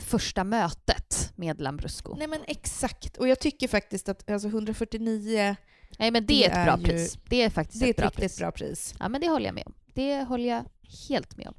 första 0.00 0.44
mötet 0.44 1.32
med 1.36 1.60
Lambrusco. 1.60 2.14
Nej 2.18 2.26
men 2.28 2.40
exakt. 2.46 3.16
Och 3.16 3.28
jag 3.28 3.40
tycker 3.40 3.68
faktiskt 3.68 4.08
att 4.08 4.30
alltså 4.30 4.48
149, 4.48 5.56
Nej 5.98 6.10
men 6.10 6.26
det, 6.26 6.34
Det 6.34 6.44
är 6.44 6.48
ett 6.48 6.64
bra 6.66 6.74
är 6.74 6.78
ju- 6.78 6.84
pris. 6.84 7.18
Det 7.28 7.42
är 7.42 7.50
faktiskt 7.50 7.80
det 7.80 7.86
är 7.86 7.90
ett 7.90 7.94
ett 7.94 7.96
bra 8.02 8.06
riktigt 8.06 8.20
pris. 8.22 8.38
bra 8.38 8.52
pris. 8.52 8.94
Ja 8.98 9.08
men 9.08 9.20
det 9.20 9.28
håller 9.28 9.46
jag 9.46 9.54
med 9.54 9.66
om. 9.66 9.74
Det 9.94 10.22
håller 10.22 10.48
jag 10.48 10.64
helt 11.08 11.36
med 11.36 11.48
om. 11.48 11.54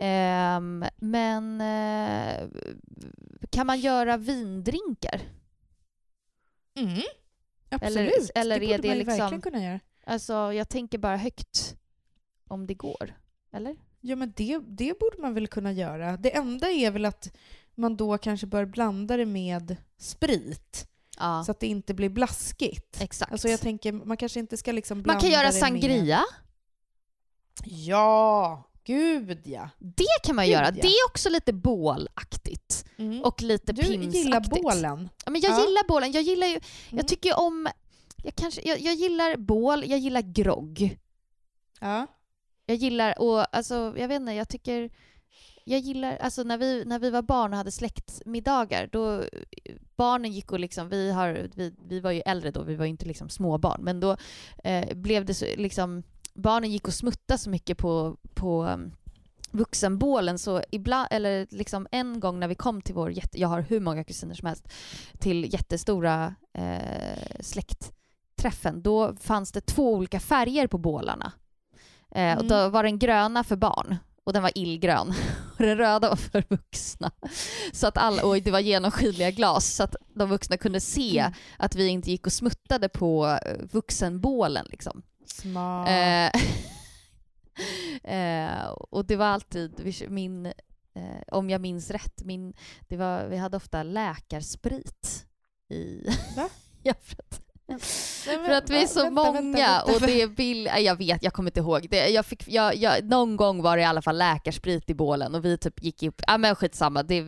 Ehm, 0.00 0.84
men 0.96 1.60
eh, 1.60 2.48
kan 3.50 3.66
man 3.66 3.80
göra 3.80 4.16
vindrinkar? 4.16 5.20
Mm. 6.78 7.02
Absolut. 7.70 8.12
Eller- 8.34 8.40
eller 8.40 8.60
det 8.60 8.66
är 8.66 8.68
borde 8.68 8.82
det 8.82 8.88
man 8.88 8.96
ju 8.96 9.04
liksom- 9.04 9.18
verkligen 9.18 9.42
kunna 9.42 9.64
göra. 9.64 9.80
Alltså 10.06 10.32
jag 10.52 10.68
tänker 10.68 10.98
bara 10.98 11.16
högt 11.16 11.76
om 12.48 12.66
det 12.66 12.74
går. 12.74 13.14
Eller? 13.52 13.76
Ja 14.00 14.16
men 14.16 14.32
det, 14.36 14.58
det 14.68 14.98
borde 15.00 15.18
man 15.22 15.34
väl 15.34 15.46
kunna 15.46 15.72
göra. 15.72 16.16
Det 16.16 16.36
enda 16.36 16.70
är 16.70 16.90
väl 16.90 17.04
att 17.04 17.32
man 17.74 17.96
då 17.96 18.18
kanske 18.18 18.46
bör 18.46 18.64
blanda 18.64 19.16
det 19.16 19.26
med 19.26 19.76
sprit. 19.98 20.88
Ja, 21.18 21.42
Så 21.46 21.50
att 21.50 21.60
det 21.60 21.66
inte 21.66 21.94
blir 21.94 22.08
blaskigt. 22.08 23.00
exakt. 23.00 23.32
Alltså 23.32 23.48
jag 23.48 23.60
tänker, 23.60 23.92
man 23.92 24.16
kanske 24.16 24.40
inte 24.40 24.56
ska 24.56 24.72
liksom 24.72 25.02
blanda 25.02 25.14
man 25.14 25.20
kan 25.20 25.30
göra 25.30 25.42
det 25.46 25.52
med- 25.52 25.60
sangria. 25.60 26.20
Ja, 27.64 28.64
gud 28.84 29.40
ja. 29.44 29.70
Det 29.78 30.04
kan 30.22 30.36
man 30.36 30.44
Gud, 30.44 30.52
göra. 30.52 30.64
ja. 30.64 30.70
Det 30.82 30.88
är 30.88 31.06
också 31.08 31.28
lite 31.28 31.52
bålaktigt. 31.52 32.84
Mm. 32.96 33.22
Och 33.22 33.42
lite 33.42 33.72
du 33.72 33.82
pimsaktigt. 33.82 34.14
gillar 34.14 34.40
bålen. 34.62 35.08
Ja, 35.24 35.30
men 35.30 35.40
jag 35.40 35.52
Ja. 35.52 35.66
gillar 35.66 35.88
bålen. 35.88 36.12
Jag 36.12 36.22
gillar 36.22 36.46
ju, 36.46 36.52
Mm. 36.52 36.62
jag 36.90 37.08
tycker 37.08 37.38
om, 37.38 37.68
jag, 38.22 38.34
kanske, 38.34 38.60
jag, 38.68 38.80
jag 38.80 38.94
gillar 38.94 39.36
bål, 39.36 39.84
jag 39.90 39.98
gillar 39.98 40.20
grogg. 40.22 40.98
Ja. 41.80 42.06
Jag 42.68 42.76
gillar, 42.76 43.18
och 43.18 43.56
alltså 43.56 43.94
jag 43.96 44.08
vet 44.08 44.20
inte, 44.20 44.32
jag 44.32 44.48
tycker, 44.48 44.90
jag 45.64 45.80
gillar, 45.80 46.16
alltså 46.16 46.42
när 46.42 46.58
vi, 46.58 46.84
när 46.84 46.98
vi 46.98 47.10
var 47.10 47.22
barn 47.22 47.52
och 47.52 47.56
hade 47.56 47.72
släktmiddagar, 47.72 48.88
då 48.92 49.24
barnen 49.96 50.32
gick 50.32 50.52
och 50.52 50.60
liksom, 50.60 50.88
vi, 50.88 51.10
har, 51.10 51.48
vi, 51.54 51.74
vi 51.88 52.00
var 52.00 52.10
ju 52.10 52.22
äldre 52.26 52.50
då, 52.50 52.62
vi 52.62 52.74
var 52.74 52.84
ju 52.84 52.90
inte 52.90 53.06
liksom 53.06 53.28
småbarn, 53.28 53.80
men 53.84 54.00
då 54.00 54.16
eh, 54.64 54.96
blev 54.96 55.24
det 55.24 55.34
så, 55.34 55.46
liksom, 55.56 56.02
barnen 56.34 56.70
gick 56.70 56.86
och 56.86 56.94
smuttade 56.94 57.38
så 57.38 57.50
mycket 57.50 57.78
på, 57.78 58.16
på 58.34 58.64
um, 58.64 58.92
vuxenbålen 59.50 60.38
så 60.38 60.62
ibland, 60.70 61.08
eller 61.10 61.46
liksom 61.50 61.86
en 61.90 62.20
gång 62.20 62.40
när 62.40 62.48
vi 62.48 62.54
kom 62.54 62.82
till 62.82 62.94
vår, 62.94 63.10
jätte, 63.10 63.40
jag 63.40 63.48
har 63.48 63.60
hur 63.60 63.80
många 63.80 64.04
kusiner 64.04 64.34
som 64.34 64.46
helst, 64.46 64.68
till 65.18 65.52
jättestora 65.52 66.34
eh, 66.52 67.40
släktträffen, 67.40 68.82
då 68.82 69.16
fanns 69.16 69.52
det 69.52 69.60
två 69.60 69.94
olika 69.94 70.20
färger 70.20 70.66
på 70.66 70.78
bålarna. 70.78 71.32
Eh, 72.14 72.32
och 72.38 72.44
Mm. 72.44 72.48
då 72.48 72.68
var 72.68 72.82
den 72.82 72.98
gröna 72.98 73.44
för 73.44 73.56
barn 73.56 73.96
och 74.24 74.32
den 74.32 74.42
var 74.42 74.52
illgrön 74.54 75.08
och 75.58 75.64
den 75.64 75.76
röda 75.78 76.08
var 76.08 76.16
för 76.16 76.44
vuxna. 76.48 77.10
Så 77.72 77.86
att 77.86 77.96
alla, 77.98 78.24
och 78.24 78.42
det 78.42 78.50
var 78.50 78.60
genomskinliga 78.60 79.30
glas 79.30 79.66
så 79.74 79.82
att 79.82 79.96
de 80.14 80.28
vuxna 80.28 80.56
kunde 80.56 80.80
se 80.80 81.18
Mm. 81.18 81.32
att 81.58 81.74
vi 81.74 81.86
inte 81.88 82.10
gick 82.10 82.26
och 82.26 82.32
smuttade 82.32 82.88
på 82.88 83.26
eh, 83.46 83.56
vuxenbålen. 83.72 84.66
Liksom. 84.70 85.02
Smart. 85.26 85.88
Eh, 85.88 86.42
eh, 88.04 88.68
och 88.70 89.04
det 89.04 89.16
var 89.16 89.26
alltid 89.26 89.94
min, 90.08 90.46
eh, 90.46 91.22
om 91.32 91.50
jag 91.50 91.60
minns 91.60 91.90
rätt, 91.90 92.24
min, 92.24 92.52
det 92.88 92.96
var, 92.96 93.26
vi 93.26 93.36
hade 93.36 93.56
ofta 93.56 93.82
läkarsprit 93.82 95.26
i... 95.68 96.08
Va? 96.36 96.48
ja, 96.82 96.94
för 97.02 97.16
att, 97.18 97.40
Nej, 98.28 98.36
men, 98.36 98.46
för 98.46 98.54
att 98.54 98.70
vi 98.70 98.82
är 98.82 98.86
så 98.86 99.02
vänta, 99.02 99.22
många 99.22 99.32
vänta, 99.32 99.58
vänta. 99.58 99.92
och 99.92 100.00
det 100.00 100.22
är 100.22 100.78
Jag 100.78 100.96
vet, 100.96 101.22
jag 101.22 101.32
kommer 101.32 101.50
inte 101.50 101.60
ihåg. 101.60 101.86
Det, 101.90 102.08
jag 102.08 102.26
fick, 102.26 102.48
jag, 102.48 102.76
jag, 102.76 103.04
någon 103.04 103.36
gång 103.36 103.62
var 103.62 103.76
det 103.76 103.82
i 103.82 103.86
alla 103.86 104.02
fall 104.02 104.18
läkarsprit 104.18 104.90
i 104.90 104.94
bålen 104.94 105.34
och 105.34 105.44
vi 105.44 105.58
typ 105.58 105.82
gick 105.82 106.02
upp... 106.02 106.22
Ja 106.26 106.38
men 106.38 106.54
skitsamma. 106.54 107.02
Det, 107.02 107.20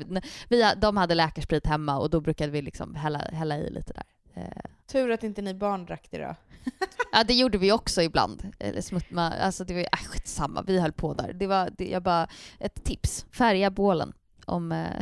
vi, 0.48 0.72
de 0.76 0.96
hade 0.96 1.14
läkarsprit 1.14 1.66
hemma 1.66 1.98
och 1.98 2.10
då 2.10 2.20
brukade 2.20 2.52
vi 2.52 2.62
liksom 2.62 2.94
hälla, 2.94 3.18
hälla 3.18 3.58
i 3.58 3.70
lite 3.70 3.92
där. 3.92 4.04
Eh, 4.34 4.70
Tur 4.92 5.10
att 5.10 5.22
inte 5.22 5.42
ni 5.42 5.54
barn 5.54 5.86
drack 5.86 6.06
det 6.10 6.18
då. 6.18 6.34
Ja 7.12 7.24
det 7.24 7.34
gjorde 7.34 7.58
vi 7.58 7.72
också 7.72 8.02
ibland. 8.02 8.52
Eller 8.58 8.80
smutma, 8.80 9.30
alltså 9.30 9.64
det 9.64 9.74
var 9.74 9.80
äh, 9.80 9.86
skitsamma, 10.10 10.62
vi 10.62 10.80
höll 10.80 10.92
på 10.92 11.14
där. 11.14 11.32
Det 11.32 11.46
var, 11.46 11.70
det, 11.78 11.88
jag 11.88 12.02
bara, 12.02 12.28
ett 12.58 12.84
tips, 12.84 13.26
färga 13.32 13.70
bålen. 13.70 14.12
Om, 14.46 14.72
eh, 14.72 15.00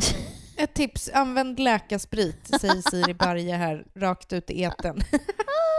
Ett 0.56 0.74
tips, 0.74 1.10
använd 1.14 1.60
läkarsprit, 1.60 2.60
säger 2.60 2.90
Siri 2.90 3.14
Barje 3.14 3.56
här, 3.56 3.86
rakt 3.94 4.32
ut 4.32 4.50
i 4.50 4.62
eten. 4.62 5.00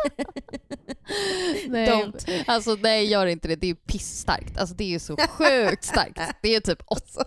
nej, 1.67 1.87
Don't. 1.89 2.43
alltså 2.47 2.77
nej 2.81 3.05
gör 3.05 3.25
inte 3.25 3.47
det, 3.47 3.55
det 3.55 3.65
är 3.65 3.69
ju 3.69 3.75
pissstarkt. 3.75 4.57
Alltså 4.57 4.75
det 4.75 4.83
är 4.83 4.87
ju 4.89 4.99
så 4.99 5.17
sjukt 5.29 5.83
starkt. 5.83 6.19
Det 6.41 6.49
är 6.49 6.53
ju 6.53 6.59
typ 6.59 6.81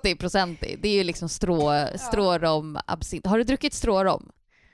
80% 0.04 0.64
i. 0.64 0.76
Det 0.76 0.88
är 0.88 0.94
ju 0.94 1.04
liksom 1.04 1.28
strå, 1.28 1.86
strårom, 1.98 2.78
absint. 2.86 3.26
Har 3.26 3.38
du 3.38 3.44
druckit 3.44 3.74
strårom? 3.74 4.30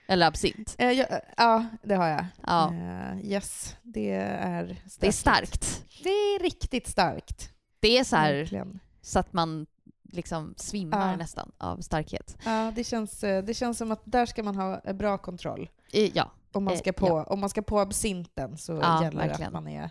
Eller 0.09 0.27
absint? 0.27 0.75
Eh, 0.79 0.91
ja, 0.93 1.07
ja, 1.37 1.67
det 1.83 1.95
har 1.95 2.09
jag. 2.09 2.25
Ja, 2.47 2.75
Eh, 2.75 3.27
yes, 3.31 3.77
det 3.83 4.11
är 4.11 4.67
starkt. 4.89 5.01
det 5.01 5.07
är 5.07 5.13
starkt. 5.13 5.85
Det 6.03 6.09
är 6.09 6.43
riktigt 6.43 6.89
starkt. 6.89 7.51
Det 7.81 7.99
är 7.99 8.05
så 8.05 8.17
här 8.17 8.35
Verkligen. 8.35 8.81
så 9.03 9.19
att 9.19 9.33
man 9.33 9.67
liksom 10.13 10.55
svimmar 10.57 11.11
Ja. 11.11 11.17
nästan 11.17 11.53
av 11.59 11.81
starkhet. 11.81 12.37
Ja, 12.45 12.73
det 12.77 12.85
känns, 12.85 13.25
eh, 13.25 13.45
det 13.45 13.55
känns 13.55 13.79
som 13.79 13.93
att 13.93 14.03
där 14.05 14.27
ska 14.27 14.43
man 14.43 14.57
ha 14.57 14.81
eh, 14.85 14.93
bra 14.93 15.19
kontroll. 15.19 15.69
Eh, 15.93 16.11
Ja, 16.17 16.33
Om 16.53 16.65
man 16.65 16.75
Eh, 16.75 16.79
ska 16.81 16.93
på, 16.93 17.07
ja. 17.09 17.23
om 17.25 17.41
man 17.41 17.49
ska 17.51 17.63
på 17.63 17.79
absinten 17.81 18.59
så 18.59 18.73
Ja, 18.73 19.03
gäller 19.05 19.23
det 19.23 19.27
verkligen. 19.29 19.49
att 19.57 19.63
man 19.65 19.69
är... 19.69 19.91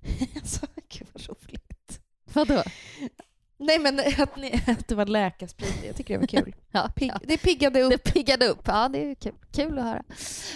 alltså, 0.36 0.66
gud 0.88 1.08
vad 1.12 1.22
roligt. 1.28 2.00
vadå? 2.32 2.62
Nej 3.62 3.78
men 3.78 4.00
att, 4.18 4.36
ni, 4.36 4.62
att 4.66 4.88
det 4.88 4.94
var 4.94 5.06
läkarsprit, 5.06 5.84
jag 5.86 5.96
tycker 5.96 6.14
det 6.14 6.20
var 6.20 6.26
kul. 6.44 6.54
Ja, 6.70 6.88
Pigg, 6.96 7.10
ja. 7.10 7.18
Det 7.24 7.38
piggade 7.38 7.82
upp. 7.82 7.90
Det 7.90 8.12
piggade 8.12 8.48
upp. 8.48 8.62
Ja, 8.64 8.88
det 8.88 9.10
är 9.10 9.14
kul, 9.14 9.34
kul 9.52 9.78
att 9.78 9.84
höra. 9.84 10.02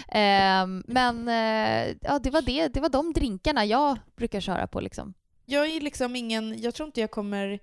Ehm, 0.07 0.83
men 0.87 1.27
eh, 1.27 1.95
ja, 2.01 2.19
det 2.19 2.29
var 2.29 2.41
det. 2.41 2.67
Det 2.67 2.79
var 2.79 2.89
de 2.89 3.13
drinkarna 3.13 3.65
jag 3.65 3.97
brukar 4.15 4.39
köra 4.39 4.67
på. 4.67 4.79
Liksom. 4.79 5.13
Jag 5.45 5.67
är 5.67 5.81
liksom 5.81 6.15
ingen, 6.15 6.61
jag 6.61 6.73
tror 6.75 6.87
inte 6.87 7.01
jag 7.01 7.11
kommer 7.11 7.59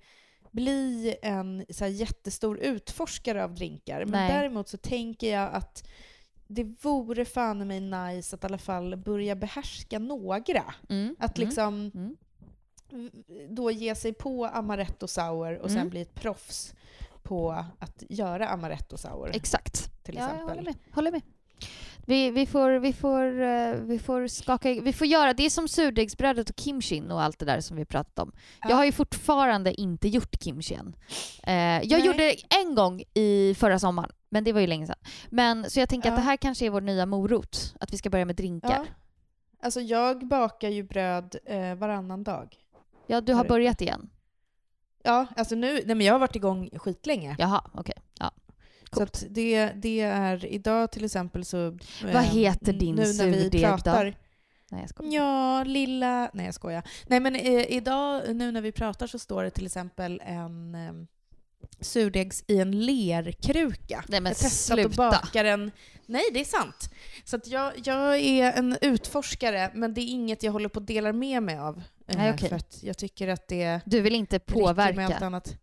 bli 0.51 1.15
en 1.21 1.65
så 1.69 1.87
jättestor 1.87 2.59
utforskare 2.59 3.43
av 3.43 3.53
drinkar. 3.55 3.99
Men 4.05 4.11
Nej. 4.11 4.31
däremot 4.33 4.67
så 4.69 4.77
tänker 4.77 5.31
jag 5.33 5.53
att 5.53 5.87
det 6.47 6.63
vore 6.81 7.25
fan 7.25 7.61
i 7.61 7.65
mig 7.65 7.79
nice 7.79 8.35
att 8.35 8.43
i 8.43 8.47
alla 8.47 8.57
fall 8.57 8.95
börja 8.95 9.35
behärska 9.35 9.99
några. 9.99 10.63
Mm. 10.89 11.15
Att 11.19 11.37
mm, 11.37 11.47
liksom 11.47 11.91
Mm. 12.91 13.11
då 13.49 13.71
ge 13.71 13.95
sig 13.95 14.13
på 14.13 14.45
amaretto 14.45 15.07
sour 15.07 15.57
och 15.59 15.69
sen 15.69 15.77
Mm. 15.77 15.89
bli 15.89 16.01
ett 16.01 16.15
proffs 16.15 16.73
på 17.23 17.51
att 17.79 18.03
göra 18.09 18.47
amaretto 18.49 18.97
sour 18.97 19.31
Exakt. 19.33 20.03
till 20.03 20.15
Ja, 20.15 20.21
jag 20.21 20.29
exempel. 20.31 20.49
håller 20.57 20.63
med. 20.63 20.75
Håller 20.95 21.11
med. 21.11 21.21
Vi, 22.05 22.29
vi, 22.29 22.45
får, 22.45 22.71
vi, 22.71 22.93
får, 22.93 23.41
eh, 23.41 23.73
vi 23.73 23.99
får 23.99 24.27
skaka... 24.27 24.69
Vi 24.81 24.93
får 24.93 25.07
göra... 25.07 25.33
Det 25.33 25.45
är 25.45 25.49
som 25.49 25.67
surdegsbrödet 25.67 26.49
och 26.49 26.59
kimchin 26.59 27.11
och 27.11 27.21
allt 27.21 27.39
det 27.39 27.45
där 27.45 27.61
som 27.61 27.77
vi 27.77 27.85
pratat 27.85 28.19
om. 28.19 28.31
Ja. 28.61 28.69
Jag 28.69 28.75
har 28.75 28.85
ju 28.85 28.91
fortfarande 28.91 29.81
inte 29.81 30.07
gjort 30.07 30.43
kimchi 30.43 30.73
än. 30.75 30.95
Eh, 31.43 31.53
jag 31.89 31.89
Nej. 31.99 32.05
gjorde 32.05 32.17
det 32.17 32.35
en 32.63 32.75
gång 32.75 33.03
i 33.13 33.55
förra 33.57 33.79
sommaren, 33.79 34.11
men 34.33 34.43
det 34.43 34.53
var 34.53 34.61
ju 34.61 34.67
länge 34.67 34.87
sedan. 34.87 34.95
Men, 35.29 35.69
så 35.69 35.79
jag 35.79 35.89
tänker 35.89 36.09
Ja. 36.09 36.13
att 36.13 36.19
det 36.19 36.23
här 36.25 36.37
kanske 36.37 36.65
är 36.65 36.69
vår 36.69 36.81
nya 36.81 37.05
morot, 37.05 37.75
att 37.79 37.93
vi 37.93 37.97
ska 37.97 38.09
börja 38.09 38.25
med 38.25 38.35
drinkar. 38.35 38.69
Ja. 38.69 38.85
Alltså 39.61 39.81
jag 39.81 40.27
bakar 40.27 40.69
ju 40.69 40.83
bröd 40.83 41.35
eh, 41.45 41.75
varannan 41.75 42.23
dag. 42.23 42.55
Ja, 43.07 43.21
du 43.21 43.33
har 43.33 43.45
börjat 43.45 43.81
igen. 43.81 44.09
Ja, 45.03 45.25
alltså 45.35 45.55
nu, 45.55 45.73
nej 45.73 45.95
men 45.95 46.01
jag 46.01 46.13
har 46.13 46.19
varit 46.19 46.35
igång 46.35 46.69
skitlänge. 46.75 47.35
Jaha, 47.39 47.63
okej. 47.73 47.95
Ja. 48.19 48.31
Så 48.89 48.95
Coolt. 48.99 49.09
att 49.15 49.25
det, 49.29 49.67
det 49.75 49.99
är, 50.01 50.45
idag 50.45 50.91
till 50.91 51.05
exempel 51.05 51.45
så... 51.45 51.67
eh, 51.67 52.13
Vad 52.13 52.23
heter 52.23 52.73
din 52.73 52.95
Nu 52.95 53.01
när 53.13 53.25
vi 53.27 53.49
då? 53.49 53.59
pratar, 53.59 54.15
Nej, 54.71 54.81
jag 54.81 54.89
skojar. 54.89 55.11
Ja, 55.13 55.63
lilla... 55.63 56.29
Nej 56.33 56.45
jag 56.45 56.55
skojar. 56.55 56.83
Nej 57.07 57.19
men 57.19 57.35
eh, 57.35 57.71
idag, 57.71 58.35
nu 58.35 58.51
när 58.51 58.61
vi 58.61 58.71
pratar 58.71 59.07
så 59.07 59.19
står 59.19 59.43
det 59.43 59.49
till 59.49 59.65
exempel 59.65 60.21
en 60.25 60.75
eh, 60.75 60.93
surdegs 61.81 62.43
i 62.47 62.59
en 62.59 62.85
lerkruka. 62.85 64.03
Nej 64.07 64.21
men 64.21 64.29
jag 64.29 64.37
testat 64.37 64.79
att 64.79 64.95
baka 64.95 65.43
den. 65.43 65.71
Nej, 66.05 66.23
det 66.33 66.39
är 66.39 66.45
sant. 66.45 66.89
Så 67.23 67.39
jag, 67.45 67.71
jag 67.83 68.19
är 68.19 68.51
en 68.51 68.77
utforskare, 68.81 69.71
men 69.73 69.93
det 69.93 70.01
är 70.01 70.05
inget 70.07 70.43
jag 70.43 70.51
håller 70.51 70.69
på 70.69 70.79
att 70.79 70.87
dela 70.87 71.13
med 71.13 71.43
mig 71.43 71.57
av. 71.57 71.77
Eh, 72.07 72.17
Nej, 72.17 72.33
okej. 72.33 72.49
För 72.49 72.55
att 72.55 72.83
jag 72.83 72.97
tycker 72.97 73.27
att 73.27 73.47
det 73.47 73.79
Du 73.85 74.01
vill 74.01 74.15
inte 74.15 74.35
räcker 74.37 74.55
med 74.55 74.67
allt 74.69 74.77
påverka? 74.77 75.25
annat. 75.25 75.57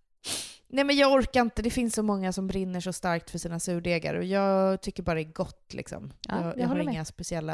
Nej 0.69 0.85
men 0.85 0.97
jag 0.97 1.13
orkar 1.13 1.41
inte, 1.41 1.63
det 1.63 1.71
finns 1.71 1.95
så 1.95 2.03
många 2.03 2.33
som 2.33 2.47
brinner 2.47 2.81
så 2.81 2.93
starkt 2.93 3.31
för 3.31 3.39
sina 3.39 3.61
surdegar 3.61 4.15
och 4.15 4.25
jag 4.25 4.83
tycker 4.83 5.03
bara 5.03 5.15
det 5.15 5.21
är 5.23 5.33
gott 5.33 5.73
liksom. 5.75 6.13
Ja, 6.29 6.35
jag, 6.37 6.47
jag 6.47 6.59
jag 6.59 6.69
har 6.69 6.75
med. 6.77 6.85
inga 6.85 7.05
speciella, 7.05 7.53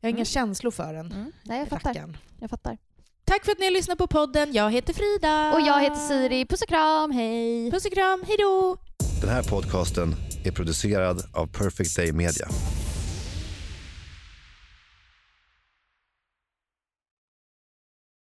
jag 0.00 0.06
har 0.06 0.10
inga 0.10 0.16
Mm. 0.16 0.24
känslor 0.24 0.70
för 0.70 0.94
den 0.94 1.12
Mm. 1.12 1.32
Nej, 1.42 1.58
jag 1.58 1.68
fattar. 1.68 1.88
rackaren. 1.90 2.16
Jag 2.40 2.50
fattar. 2.50 2.78
Tack 3.24 3.44
för 3.44 3.52
att 3.52 3.58
ni 3.58 3.64
har 3.64 3.72
lyssnat 3.72 3.98
på 3.98 4.06
podden, 4.06 4.52
jag 4.52 4.70
heter 4.70 4.92
Frida. 4.94 5.52
Och 5.52 5.60
jag 5.60 5.80
heter 5.80 5.96
Siri. 5.96 6.46
Puss 6.46 6.62
och 6.62 6.68
kram, 6.68 7.10
hej! 7.10 7.70
Puss 7.70 7.84
och 7.84 7.92
kram, 7.92 8.24
hejdå! 8.26 8.76
Den 9.20 9.30
här 9.30 9.42
podcasten 9.42 10.14
är 10.44 10.52
producerad 10.52 11.22
av 11.34 11.46
Perfect 11.46 11.96
Day 11.96 12.12
Media. 12.12 12.48